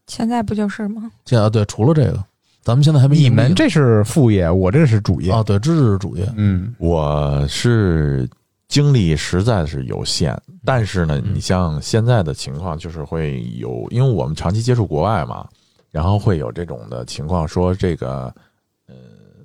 [0.07, 1.09] 现在不就是吗？
[1.26, 2.23] 现在对，除了这个，
[2.61, 5.32] 咱们现在还没你们这是副业，我这是主业。
[5.32, 6.30] 啊，对，这是主业。
[6.36, 8.30] 嗯，我是
[8.67, 15.47] 精力实在是有限，但是呢，嗯你像现在的情况，就是会有，因为我们长期接触国外嘛，
[15.91, 18.34] 然后会有这种的情况，说这个，
[18.88, 18.95] 呃，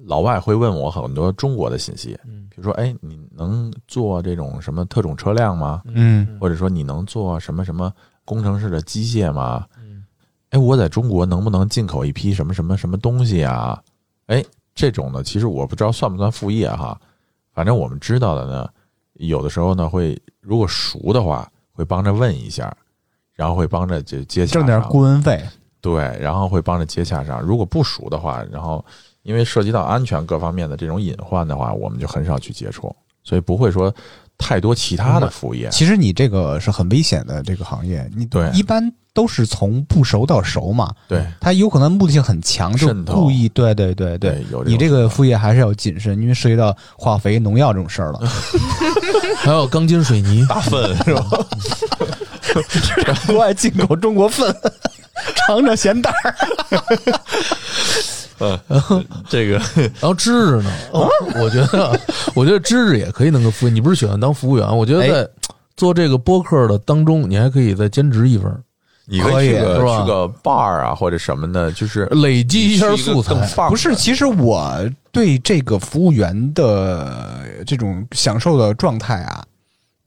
[0.04, 5.82] 老外会问我很多中国的信息，嗯比如说，哎，你能做这种什么特种车辆吗？
[5.86, 7.92] 嗯，或者说你能做什么什么
[8.24, 9.66] 工程师的机械吗？
[9.78, 10.04] 嗯
[10.50, 13.80] 哎，我在中国能不能进口一批什么什么什么东西啊？
[14.26, 17.00] 哎，这种呢，其实我不知道算不算副业哈。
[17.52, 18.68] 反正我们知道的呢，
[19.14, 22.76] 有的时候呢会，如果熟的话，会帮着问一下，
[23.32, 25.42] 然后会帮着就接洽挣点顾问费。
[25.80, 27.40] 对，然后会帮着接洽上。
[27.40, 28.84] 如果不熟的话，然后
[29.22, 33.94] 因为涉及到安全各方面的这种隐患的话，我们就很少去接触，所以不会说
[34.38, 35.68] 太多其他的服务业。
[35.70, 48.20] 其实你这个是很危险的这个行业，你对一般都是从不熟到熟嘛，对他有可能目的性很强，就故意对对对对有你这个副业还是要谨慎，因为涉及到化肥、农药这种事儿了。
[49.36, 51.26] 还有钢筋水泥，大粪是吧？
[53.26, 54.54] 国外进口中国粪，
[55.36, 56.34] 尝尝咸淡儿。
[59.28, 59.58] 这个
[60.00, 61.08] 然后芝芝呢， 哦。
[61.42, 62.00] 我觉得
[62.34, 64.76] 我觉得芝芝也可以能个服务员，你不是喜欢当服务员？
[64.76, 65.30] 我觉得在
[65.76, 68.52] 做这个播客的当中，你还可以再兼职一份，
[69.06, 73.34] 你可以去个去个 bar 啊或者什么的，就是累积一下素材。
[73.68, 74.78] 不是，其实我
[75.10, 79.42] 对这个服务员的这种享受的状态啊，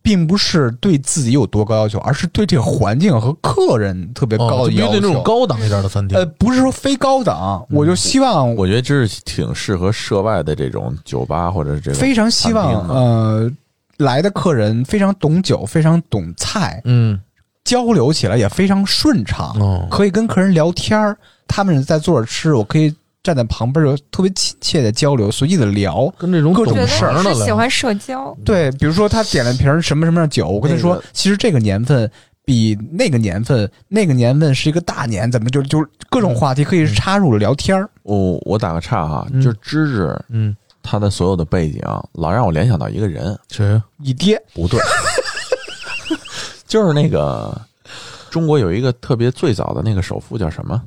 [0.04, 4.94] 并不是对自己有多高要求，而是对这个环境和客人特别高的要求。
[4.94, 13.50] 得那种高档一点的餐厅呃，，不是说非高档，我就希望，我觉得这是挺适合涉外的这种酒吧或者是这种非常希望呃
[13.98, 17.18] 来的客人非常懂酒，非常懂菜，嗯，
[17.64, 22.94] 交流起来也非常顺畅，哦，可以跟客人聊天儿，他们在坐着吃，我可以
[23.24, 26.14] 站在旁边就特别亲切的交流，随意的聊。
[26.18, 32.10] 跟这种各种懂觉得你行的喜欢社交，对，比如说他点了瓶什么什么样的酒，我跟他说，那个其实这个年份
[32.44, 37.90] 比那个年份，那个年份是一个大年，怎么就就各种话题可以插入聊天儿。
[38.02, 43.82] 我我打个岔哈，嗯就是芝芝嗯，他的所有的背景，老让我联想到一个人，谁呀？
[43.96, 44.78] 你爹不对，
[46.68, 47.58] 就是那个
[48.30, 50.84] 中国有一个特别最早的那个首富叫什么？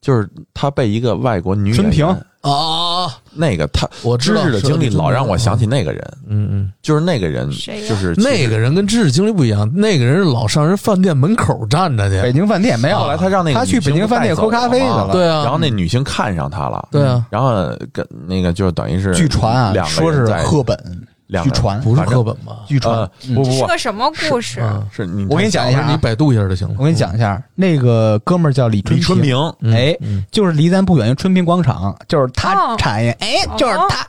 [0.00, 15.42] 就是他被一个外国女春平演员啊，那个他我知道芝芝的经历是老让我想起那个人，嗯嗯，就是那个人，就是那个人跟知识经历不一样，那个人是老上人饭店门口站着去，北京饭店没有后来他让那个他去北京饭店喝咖啡去嘛了对啊。
[15.42, 17.52] 然后那女星看上他了，对啊，然后
[17.92, 20.78] 跟那个就等于是据传啊，两个说是赫本，
[21.26, 22.58] 两据传不是课本吧？
[22.66, 23.56] 据传呃，嗯不不不。
[23.56, 24.60] 是个什么故事？
[24.62, 25.90] 嗯，是你我给你讲一下啊。
[25.90, 26.74] 你百度一下就行了。
[26.78, 29.36] 我给你讲一下，那个哥们儿叫李李春平，
[29.72, 30.24] 哎嗯。
[30.30, 32.76] 就是离咱不远的春平广场，就是他哦。
[32.78, 33.86] 产业，哎，就是哦。
[33.88, 34.06] 他。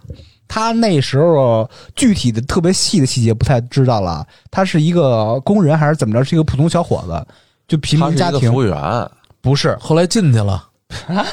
[0.50, 6.24] 他那时候具体的特别细的细节不太知道了，他是一个工人还是怎么着？
[6.24, 7.28] 是一个普通小伙子，
[7.68, 9.10] 就贫他是一民家庭个服务员，
[9.42, 10.64] 不是后来进去了，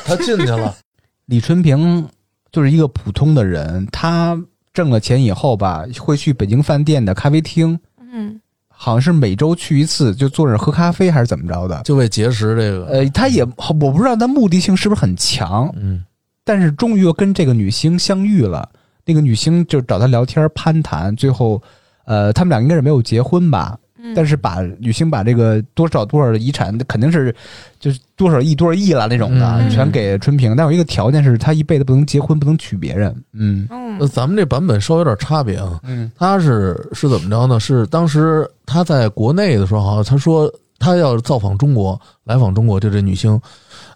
[0.05, 0.75] 他进去了，
[1.27, 2.05] 李春平
[2.51, 4.37] 就是一个普通的人，他
[4.75, 7.79] 挣了钱以后吧，会去北京饭店的咖啡厅，
[8.13, 11.81] 嗯，好像是每周去一次，就坐着喝咖啡还是怎么着的。
[11.85, 16.05] 就为结识这个，呃，他也我不知道他目的性是不是很强，嗯，
[16.45, 18.69] 但是终于又跟这个女星相遇了。
[19.07, 21.63] 那个女星就找他聊天攀谈，最后，
[22.05, 23.79] 呃，他们俩应该是没有结婚吧？
[24.07, 27.35] 嗯但是把女星把这个多少多少的遗产，肯定是
[27.81, 30.55] 就是多少亿多少亿了那种的，嗯全给春平。
[30.55, 33.11] 但有一个条件是，他一辈子不能结婚，不能娶别人。
[33.33, 35.81] 嗯嗯咱们这版本稍微有点差别啊。
[35.85, 37.59] 嗯他是是怎么着呢？
[37.59, 43.41] 是当时他在国内的时候，好像他说他要造访中国，来访中国，就这女星。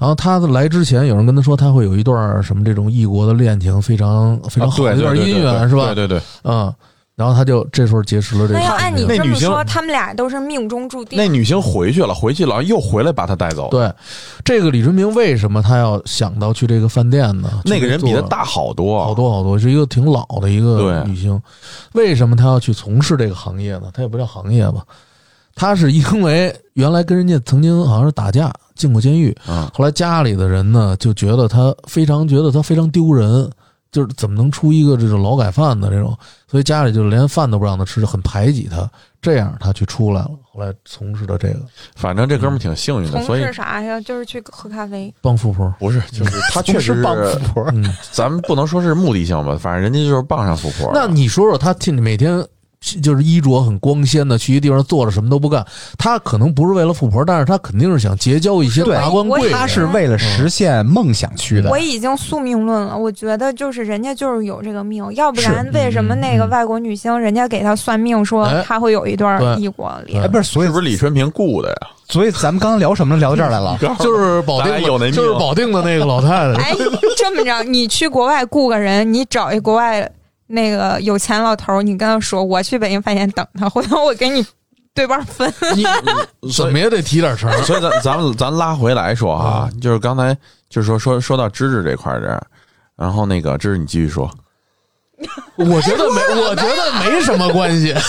[0.01, 5.93] 然后他来之前，有人跟他说他会有一段什么这种异国的恋情，非常非常好的一段姻缘，是吧？
[5.93, 6.73] 对对对，嗯，
[7.19, 8.61] 然后他就这时候结识了这个。
[8.61, 11.19] 那要按你那女星这么说，他们俩都是命中注定。
[11.19, 13.93] 那女星回去了，回去了又回来把他带走。，对，
[14.45, 17.61] 这个李春明为什么他要想到去这个饭店呢？
[17.65, 19.15] 那个人比他他大好多，好。
[19.15, 21.43] 多好多，是一个挺老的一个女星。
[21.95, 23.91] 为什么他要去从事这个行业呢？
[23.93, 24.85] 他也不叫行业吧，
[25.57, 33.51] 他是因为原来跟人家曾经好像是打架进过监狱，嗯，后来家里的人呢就觉得他非常觉得他非常丢人，
[33.91, 36.17] 就是怎么能出一个这种劳改犯的这种，
[36.47, 38.89] 所以家里就连饭都不让他吃，很排挤他。
[39.21, 41.61] 这样他去出来了，后来从事的这个
[41.97, 44.01] 反正这哥们儿挺幸运的，从所以是啥呀？
[44.01, 45.13] 就是去喝咖啡。
[45.21, 45.75] 傍富婆。
[45.81, 47.65] 不是，就是他确实是帮富婆。
[47.75, 50.93] 嗯，咱们不能说是目的性吧，反正人家就是傍上富婆。
[50.95, 52.41] 那你说说他听每天
[53.03, 55.65] 就是衣着很光鲜的，去一地方坐着什么都不干，
[55.99, 59.53] 他可能不是为了富婆，但是他肯定是想结交一些对达官贵人。
[59.53, 61.79] 他是为了实现梦想去的我。
[61.79, 70.29] 已经宿命论了，我觉得就是人家就是有这个命，要不然为什么嗯那个嗯外国女星人家给他算命说哎她会有一段异国恋哎，？
[70.29, 71.77] 不是，所以是不是李春平雇的呀？
[72.09, 73.17] 所以咱们刚刚聊什么？
[73.17, 73.77] 聊到这儿来了。
[74.01, 76.61] 就是保定有那命就是保定的那个老太太。
[76.63, 76.75] 哎，
[77.17, 80.11] 这么着，你去国外雇个人，你找一国外
[80.49, 84.45] 那个有钱老头儿，你跟他说我去北京饭店等他，回头我给你
[84.95, 85.53] 对半分。
[85.77, 85.85] 你
[86.53, 87.51] 怎么也得提点成。
[87.63, 90.37] 所以咱咱们咱拉回来说啊，就是刚才
[90.69, 92.43] 就是说说说到芝芝这块儿这儿，
[92.97, 94.29] 然后那个芝芝你继续说，
[95.57, 97.95] 我觉得没，我觉得没什么关系。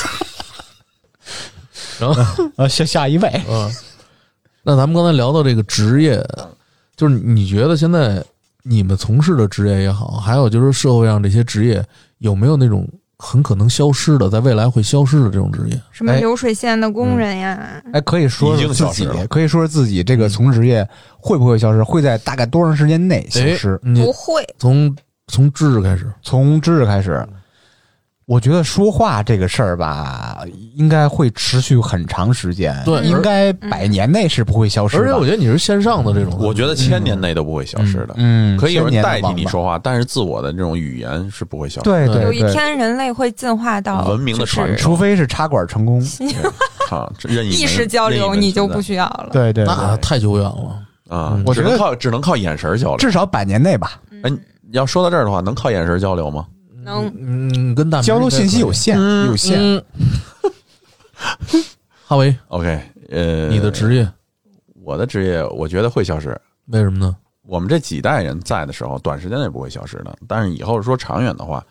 [2.00, 2.24] 然后，
[2.56, 3.70] 啊，下下一位，嗯，
[4.64, 6.26] 那咱们刚才聊到这个职业，
[6.96, 8.24] 就是你觉得现在
[8.64, 11.84] 你们从事的职业也好，还有就是社会上这些职业，
[12.18, 12.88] 有没有那种
[13.18, 15.76] 很可能消失的，在未来会消失的这种职业。
[15.76, 20.88] 哎什么流水线的工人呀，哎，可以说说自己可以说说自己这个从职业
[21.18, 24.96] 会不会消失，会在大概多长时间内消哎失？，你不会，从
[25.28, 27.28] 从知识开始，从知识开始，
[28.30, 30.38] 我觉得说话这个事儿吧，
[30.76, 35.04] 应该会持续很长时间，对应该百年内是不会消失的。
[35.04, 38.14] 而且我觉得你是线上的这种，我觉得千年内都不会消失的。
[38.18, 41.90] 嗯，可以有人代替你，说话，但是自我的这种语言是不会消失。
[41.90, 46.00] 对对有一天人类会进化到文明的就是传承除非是插管成功，
[46.92, 49.30] 啊，意意识交流，你就不需要了。
[49.32, 50.78] 对对那，太久远了。
[51.10, 52.98] 啊我，只能我觉得靠只能靠眼神交流。
[52.98, 54.30] 至少百年内吧，哎，
[54.72, 56.46] 要说到这儿的话，能靠眼神交流吗？
[56.90, 58.98] 能嗯，跟大明交流信息有限。
[58.98, 59.60] 限，有限。
[59.60, 59.84] 嗯，
[62.06, 64.12] 哈维，OK，呃，你的职业
[64.82, 66.30] 我的职业，我觉得会消失。
[66.68, 67.16] 为什么呢？
[67.44, 70.18] 我们这几代人在的时候，短时间内不会消失的。
[70.28, 71.66] 但是以后说长远的话，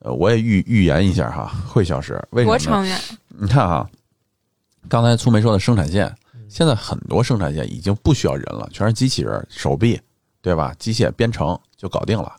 [0.00, 2.12] 呃，我也预预言一下哈，会消失。
[2.30, 2.58] 为什么呢？
[2.58, 3.00] 多长远？
[3.28, 3.88] 你看哈，
[4.88, 6.14] 刚才粗梅说的生产线，
[6.48, 9.98] 现在很多生产线已经不需要人了，全是机器人、手臂，
[10.42, 10.74] 对吧？
[10.78, 12.32] 机械编程就搞定了。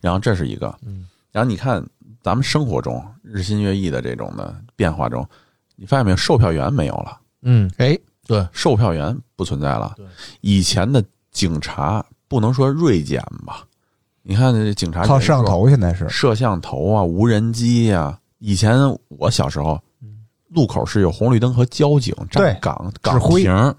[0.00, 1.84] 然后这是一个，嗯，然后你看
[2.22, 5.26] 咱们生活中日新月异的这种的变化中，
[5.74, 6.16] 你发现没有？
[6.16, 9.94] 售票员没有了，嗯，哎，对，售票员不存在了。
[9.96, 10.06] 对。
[10.42, 13.64] 以前的警察不能说锐减吧？
[14.22, 16.08] 你看这警察靠摄像头现在是。
[16.08, 18.78] 摄像头啊、无人机呀、以前
[19.08, 19.80] 我小时候，
[20.48, 23.42] 路口是有红绿灯和交警站岗岗挥。
[23.42, 23.74] 亭，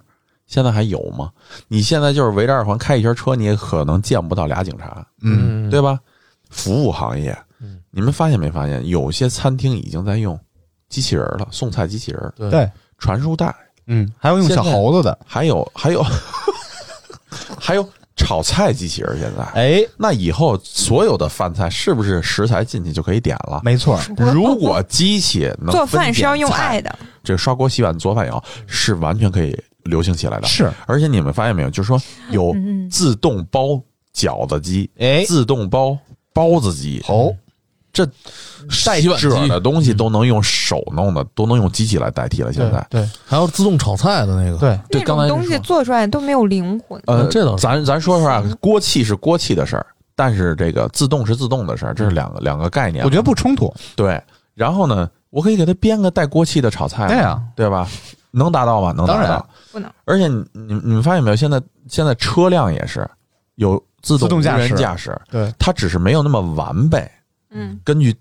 [0.48, 1.32] 现在还有吗？
[1.70, 5.98] 你现在就是围着二环开一圈车，你也可能见不到俩警察，嗯，对吧？
[6.54, 7.38] 服务行业。
[7.60, 10.40] 嗯，你们发现没发现，有些餐厅已经在用
[10.90, 12.50] 机器人了，送菜机器人、对。
[12.50, 13.54] 对，传输带，
[13.88, 16.06] 嗯，还有用小猴子的，还有还有
[17.60, 19.20] 还有炒菜机器人。
[19.20, 23.62] 现在，哎，那以后所有的饭菜是不是食材进去就可以点了？
[23.64, 30.48] 没错，如果机器能做饭是要用菜爱的，这刷锅、洗碗、做饭也好，是完全可以流行起来的。
[30.48, 32.00] 是，而且你们发现没有，就是说
[32.30, 33.82] 有嗯，自动包
[34.14, 35.98] 饺子机、哎，自动包
[36.34, 37.34] 包子机，哦，
[37.92, 38.06] 这
[38.86, 42.52] 带洗碗机褶的东西都能用手弄的，都能用机器来代替了。
[42.52, 47.02] 现在，对还有自动炒菜的那个，对，对那种东西做出来都没有灵魂。
[47.06, 53.06] 呃，这倒是咱咱说实话，锅气是锅气的事儿，但是这个自动是自动的事儿，这是两个两个概念。
[53.06, 54.22] 我觉得不冲突，对。
[54.56, 57.88] 然后呢，我可以给它编个带锅气的炒菜，对啊，对吧？
[58.32, 58.92] 能达到吗？
[58.92, 59.48] 能达当然到。
[59.72, 59.88] 不能。
[60.06, 61.36] 而且你你你们发现没有？
[61.36, 63.08] 现在现在车辆也是
[63.56, 67.10] 有自动无自动驾驶人驾驶，对，它只是没有那么完备。
[67.50, 68.14] 嗯，根据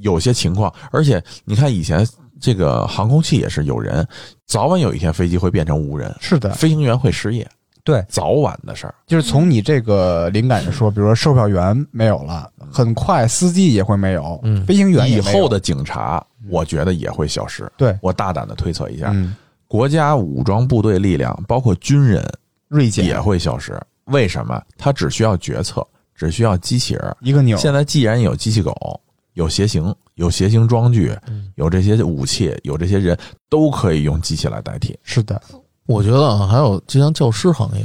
[0.00, 2.06] 有些情况，而且你看以前
[2.38, 4.06] 这个航空器也是有人，
[4.46, 7.48] 早晚有一天飞机会变成无人，是的，飞行员会失业，
[7.84, 8.94] 对，早晚的事儿。
[9.06, 17.70] 就是从你这个灵感上说，比如说售票员没有了，很快司机也会没有，嗯飞行员以后的警察，我觉得也会消失。
[17.76, 19.34] 对，我大胆的推测一下，嗯，
[19.66, 22.22] 国家武装部队力量，包括军人
[22.68, 23.80] 锐减也会消失。
[24.10, 24.60] 为什么？
[24.76, 27.16] 它只需要决策，只需要机器人。
[27.20, 29.00] 一个钮，现在既然有机器狗，
[29.34, 34.98] 有鞋型，有鞋型装具，嗯有这些武器，有这些人，都可以用机器来代替。
[35.02, 35.40] 是的，
[35.86, 37.84] 我觉得啊，还有就像教师行业，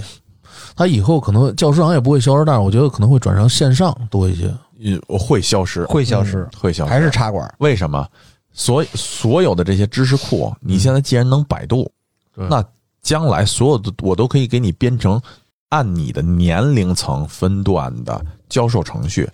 [0.76, 4.53] 它以后可能教师行业不会消失，但是我觉得可能会转成线上多一些。
[4.78, 8.07] 嗯，会消失，会消失，会消失，还是插管，为什么？
[8.51, 11.89] 所所有的这些知识库，你现在既然能百度，
[12.34, 12.63] 对那
[13.01, 15.21] 将来所有的我都可以给你编成
[15.70, 19.30] 按你的年龄层分段的教授程序。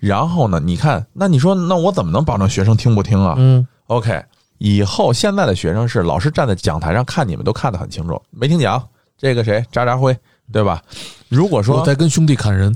[0.00, 3.34] 然后呢，你看，那你说，那我怎么能保证学生听不听啊？
[3.38, 4.20] 嗯，OK，
[4.58, 8.82] 以后现在的学生是老师站在讲台上看你们都看得很清楚，没听讲
[9.16, 10.14] 这个谁渣渣辉，
[10.52, 10.82] 对吧？
[11.28, 12.74] 如果说我在跟兄弟砍人，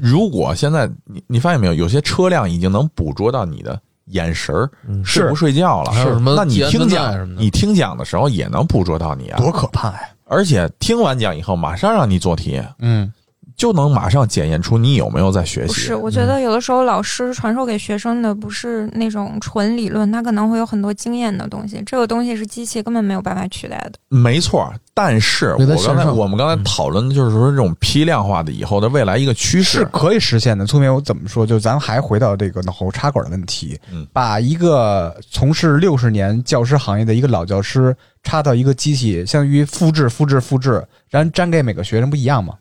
[0.00, 10.08] 如果现在你你发现没有，有些车辆已经能捕捉到你的眼神儿嗯睡不睡觉了，还有什么那你听讲你听讲的时候也能捕捉到你啊，多可怕呀！
[10.26, 13.12] 而且听完讲以后马上让你做题，嗯，
[13.56, 15.94] 就能马上检验出你有没有在学习不是，。
[15.94, 23.92] 我觉得有的时候老师传授给学生的不是那种纯理论，他可能会有很多经验的东西，这个东西是机器根本没有办法取代的。
[24.08, 30.66] 没错，但是我刚才我们刚才讨论的就是说这种批量化的以后的未来一个趋势，是可以实现的。
[30.66, 31.46] 聪明，我怎么说？
[31.46, 42.54] 就咱还回到这个脑后插管的问题，嗯把一个从事六十年教师行业的一个老教师插到一个机器，相当于复制、复制、复制，然后粘给每个学生，不一样吗？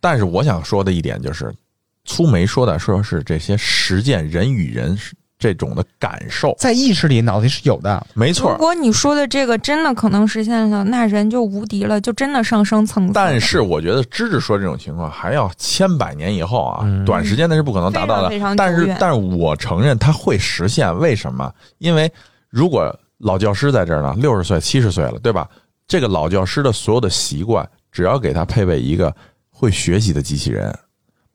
[0.00, 1.52] 但是我想说的一点就是，
[2.04, 4.98] 粗眉说的说是这些实践人与人
[5.38, 6.54] 这种的感受。
[6.58, 8.06] 在意识里脑子里是有的。
[8.14, 13.12] 没错如，果你说的这个真的可能实现了，那人就无敌了，就真的上升层次。
[13.12, 18.28] 但是我觉得芝芝说这种情况还要千百年以后啊，嗯短时间内是不可能达到的。
[18.28, 21.52] 非常非常但是，但是我承认它会实现，为什么？
[21.78, 22.10] 因为
[22.48, 25.48] 如果老教师在这儿呢，六十岁、七十岁了，对吧？
[25.86, 29.14] 这个老教师的所有的习惯，只要给他配备一个
[29.58, 30.72] 会学习的机器人，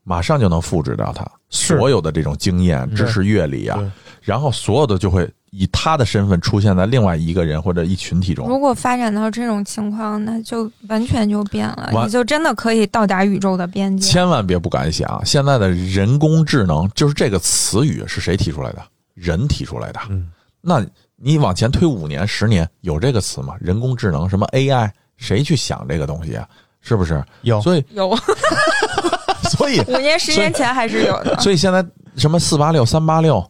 [0.03, 3.78] 马上就能复制到他所有的这种经验、知识、阅历啊，
[4.21, 8.47] 然后所有的就会以他的身份出现在另外一个人或者一群体中。
[8.47, 14.09] 如果发展到这种情况，那就完全就变了，你就真的可以到达宇宙的边界。
[14.09, 18.82] 千万别不敢想，现在的人工智能就是这个词语是谁提出来的？
[19.13, 19.99] 人提出来的。
[20.09, 20.84] 嗯，那
[21.15, 23.53] 你往前推五年、十年，有这个词吗？
[23.59, 26.49] 人工智能什么 AI，谁去想这个东西啊？
[26.84, 27.24] 是不是？
[27.42, 28.16] 有所以，有
[29.50, 31.36] 所以，五年、十年前还是有的。
[31.40, 31.84] 所以 现在
[32.18, 33.44] 什么四八六、三八六，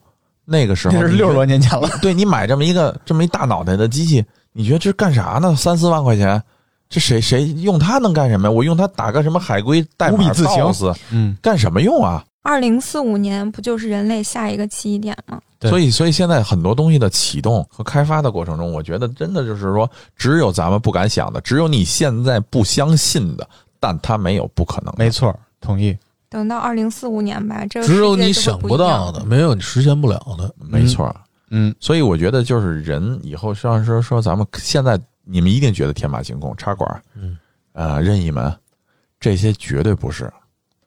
[0.45, 1.89] 那个时候那是六十多年前了。
[2.01, 4.23] 对你买这么一个这么一大脑袋的机器，
[4.53, 5.55] 你觉得这干啥呢？
[5.55, 6.41] 三四万块钱，
[6.87, 8.51] 这谁谁用它能干什么呀？
[8.51, 12.23] 我用它打个什么海龟代码自行 DOS 嗯，干什么用啊？
[12.43, 15.41] 二零四五年不就是人类下一个起点吗？
[15.57, 24.93] 对所以，所以现在很多东西的启动和开发的过程中，我觉得真的就是说，只有咱们不敢想的，只有你现在不相信的，但它没有不可能。
[24.97, 25.97] 没错，同意。
[26.29, 30.53] 等到二零四五年吧，这个只有你想不到的，没有你实现不了的。
[30.59, 31.15] 没错。
[31.49, 37.37] 嗯，所以我觉得就是人以后像说说咱们现在你们一定觉得天马行空、插管，嗯，
[37.73, 38.53] 呃，任意门，
[39.19, 40.29] 这些绝对不是，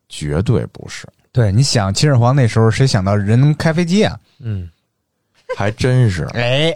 [0.09, 4.19] 绝对不是，对，你想秦始皇那时候谁想到人能开飞机啊？
[4.41, 4.71] 嗯，
[5.55, 6.75] 还真是 哎，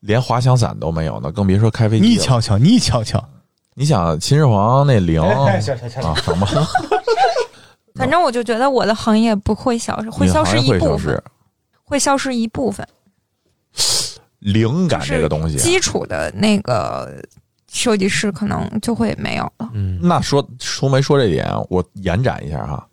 [0.00, 2.10] 连滑翔伞都没有呢，更别说开飞机了。
[2.10, 3.22] 你瞧瞧，你瞧瞧，
[3.74, 6.46] 你想秦始皇那陵哎行行行啊，什么
[7.96, 11.22] 反正我就觉得我的行业不会消失，会消失一会消部分失，
[11.84, 12.88] 会消失一部分。
[14.38, 17.22] 灵感这个东西啊，基础的那个
[17.70, 19.68] 设计师可能就会没有了。
[19.74, 22.88] 嗯，那说说没说这点，我延展一下哈。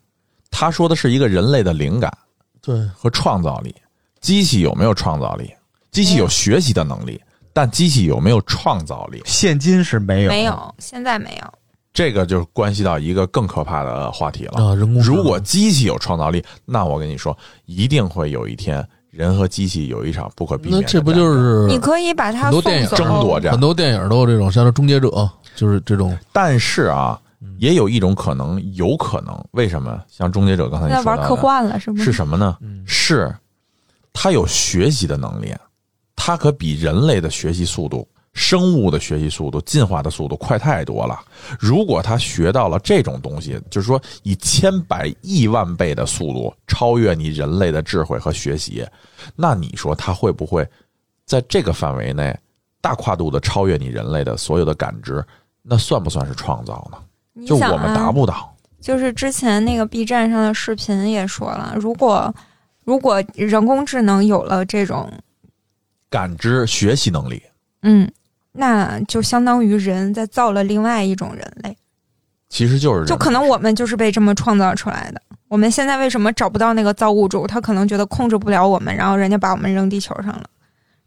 [0.57, 2.17] 他说的是一个人类的灵感
[2.61, 3.75] 对，和创造力，
[4.21, 5.53] 机器有没有创造力？
[5.91, 9.21] 机器有学习的能力，但机器有没有创造力？
[9.25, 11.53] 现今是没有，没有，现在没有。
[11.93, 14.63] 这个就关系到一个更可怕的话题了。
[14.63, 23.59] 啊，人工智能如果机器有创造力，那我跟你说，一定会有一天，人和机器有一场不可避免的那这不战争就是你可以把它很多电影争夺战很？
[23.59, 25.07] 多电影都有这种，像是《终结者》，
[25.55, 27.17] 就是这种，但是啊，
[27.57, 30.03] 也有一种可能，有可能，为什么？
[30.07, 32.57] 像终结者刚才玩科说的，幻了，是不是什么呢？
[32.61, 33.33] 嗯是
[34.13, 35.53] 它有学习的能力，
[36.15, 41.19] 它可比人类的学习速度、生物的学习速度、进化的速度快太多了。
[41.59, 48.85] 如果它学到了这种东西，就是说以千百亿万倍的速度超越你人类的智慧和学习，
[49.35, 50.67] 那你说它会不会
[51.25, 52.37] 在这个范围内
[52.79, 55.23] 大跨度的超越你人类的所有的感知？
[55.61, 56.97] 那算不算是创造呢？
[57.45, 58.55] 就我们达啊，不到。
[58.79, 62.31] 就是之前那个 B 站上的视频也说了，如果
[62.83, 65.11] 如果人工智能有了这种，
[66.09, 67.41] 感知、学习能力，
[67.81, 68.07] 嗯，
[68.51, 71.75] 那就相当于人在造了另外一种人类，
[72.47, 75.21] 其实就是就可能我们就是被这么创造出来的。
[75.47, 77.47] 我们现在为什么找不到那个造物主？
[77.47, 80.43] 他可能觉得控制不了我们，然后人家把我们扔地球上了。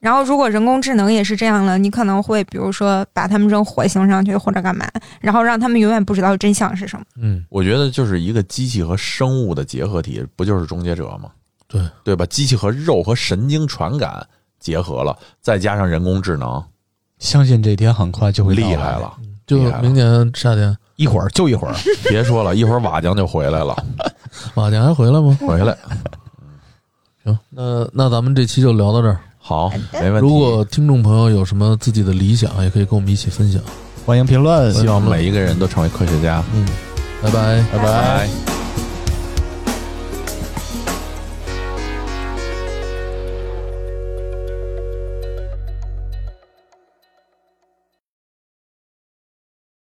[0.00, 4.86] 然后，如果人工智能也是这样了，你可能会比如说把他们扔火星上去或者干嘛，
[5.20, 7.04] 然后让他们永远不知道真相是什么。
[7.16, 11.30] 嗯，我觉得就是一个机器和生物的结合体，不就是终结者吗？
[11.66, 12.24] 对，对吧？
[12.26, 14.24] 机器和肉和神经传感
[14.60, 16.64] 结合了，再加上人工智能，
[17.18, 19.12] 相信这天很快就会厉害，了！
[19.46, 21.74] 就明年夏天，一会儿就一会儿。
[22.08, 23.76] 别说了，一会儿瓦匠就回来了，
[24.54, 25.36] 瓦匠还回来吗？
[25.40, 25.76] 回来。
[27.24, 29.18] 行，那那咱们这期就聊到这儿。
[29.48, 30.28] 好，没问题。
[30.28, 33.58] 如果听众朋友有什么自己的理想，也可以跟我们一起分享。
[34.04, 36.66] 欢迎评论，希望我们每一个人都成为科学家，嗯，
[37.22, 37.64] 拜拜。
[37.72, 38.57] 拜拜。